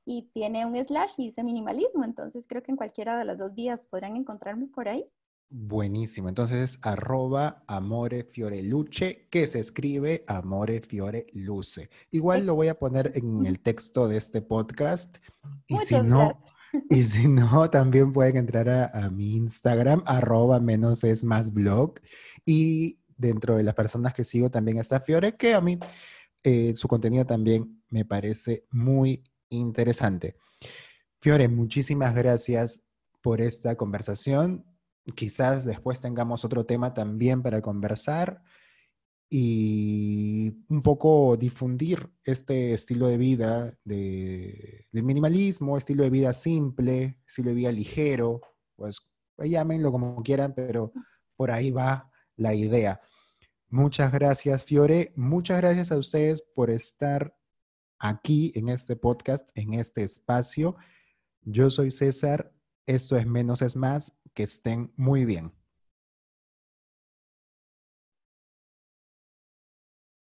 y 0.07 0.31
tiene 0.33 0.65
un 0.65 0.83
slash 0.83 1.15
y 1.19 1.27
dice 1.27 1.43
minimalismo, 1.43 2.05
entonces 2.05 2.47
creo 2.47 2.63
que 2.63 2.71
en 2.71 2.77
cualquiera 2.77 3.19
de 3.19 3.25
las 3.25 3.37
dos 3.37 3.53
vías 3.55 3.85
podrán 3.87 4.17
encontrarme 4.17 4.69
por 4.69 4.89
ahí. 4.89 5.05
Buenísimo, 5.51 6.29
entonces 6.29 6.79
arroba 6.83 7.65
amore 7.67 8.25
fiore 8.25 8.63
luce, 8.63 9.29
que 9.31 9.47
se 9.47 9.61
escribe 9.61 10.25
amore 10.27 10.81
fiore 10.81 11.27
luce. 11.33 11.91
Igual 12.11 12.47
lo 12.47 12.55
voy 12.55 12.69
a 12.69 12.79
poner 12.79 13.13
en 13.15 13.45
el 13.47 13.61
texto 13.61 14.09
de 14.09 14.17
este 14.17 14.43
podcast. 14.43 15.19
Y 15.67 15.77
si 15.79 16.01
no, 16.03 16.41
y 16.89 17.03
si 17.03 17.29
no, 17.29 17.69
también 17.71 18.13
pueden 18.13 18.37
entrar 18.37 18.69
a, 18.69 18.87
a, 18.87 19.11
mi 19.11 19.35
Instagram, 19.35 20.03
arroba 20.07 20.61
menos 20.61 21.05
es 21.05 21.25
más 21.25 21.53
blog. 21.53 21.95
Y 22.45 23.01
dentro 23.17 23.57
de 23.57 23.63
las 23.65 23.75
personas 23.75 24.15
que 24.15 24.25
sigo 24.25 24.51
también 24.51 24.79
está 24.79 25.01
Fiore, 25.01 25.37
que 25.37 25.55
a 25.55 25.61
mí 25.61 25.79
eh, 26.43 26.75
su 26.75 26.87
contenido 26.87 27.27
también 27.27 27.83
me 27.89 28.05
parece 28.05 28.67
muy 28.71 29.25
interesante. 29.49 30.37
Fiore, 31.21 31.49
muchísimas 31.49 32.15
gracias 32.15 32.83
por 33.23 33.41
esta 33.41 33.77
conversación. 33.77 34.65
Quizás 35.15 35.65
después 35.65 36.01
tengamos 36.01 36.45
otro 36.45 36.65
tema 36.65 36.95
también 36.95 37.43
para 37.43 37.63
conversar 37.63 38.43
y 39.29 40.55
un 40.69 40.83
poco 40.83 41.37
difundir 41.37 42.09
este 42.25 42.75
estilo 42.75 43.09
de 43.09 43.17
vida 43.17 43.77
de, 43.85 44.87
minimalismo, 44.93 45.77
estilo 45.77 46.05
de 46.05 46.11
vida 46.11 46.33
simple, 46.33 47.19
estilo 47.27 47.49
de 47.51 47.57
vida 47.57 47.73
ligero, 47.73 48.41
pues 48.77 49.01
llámenlo 49.39 49.91
como 49.91 50.23
quieran, 50.23 50.55
pero 50.55 50.93
por 51.35 51.51
ahí 51.51 51.71
va 51.71 52.11
la 52.37 52.55
idea. 52.55 53.01
Muchas 53.69 54.13
gracias, 54.13 54.65
Fiore. 54.65 55.13
Muchas 55.17 55.61
gracias 55.61 55.91
a 55.91 55.99
ustedes 55.99 56.43
por 56.55 56.71
estar 56.71 57.37
aquí 57.99 58.53
en 58.55 58.69
este 58.69 58.97
podcast, 58.97 59.51
en 59.55 59.75
este 59.75 60.03
espacio. 60.03 60.77
Yo 61.43 61.71
soy 61.71 61.91
César. 61.91 62.53
Esto 62.87 63.17
es 63.17 63.27
Menos 63.27 63.63
es 63.63 63.77
Más. 63.77 64.19
Que 64.35 64.43
estén 64.43 64.93
muy 64.97 65.25
bien. 65.25 65.53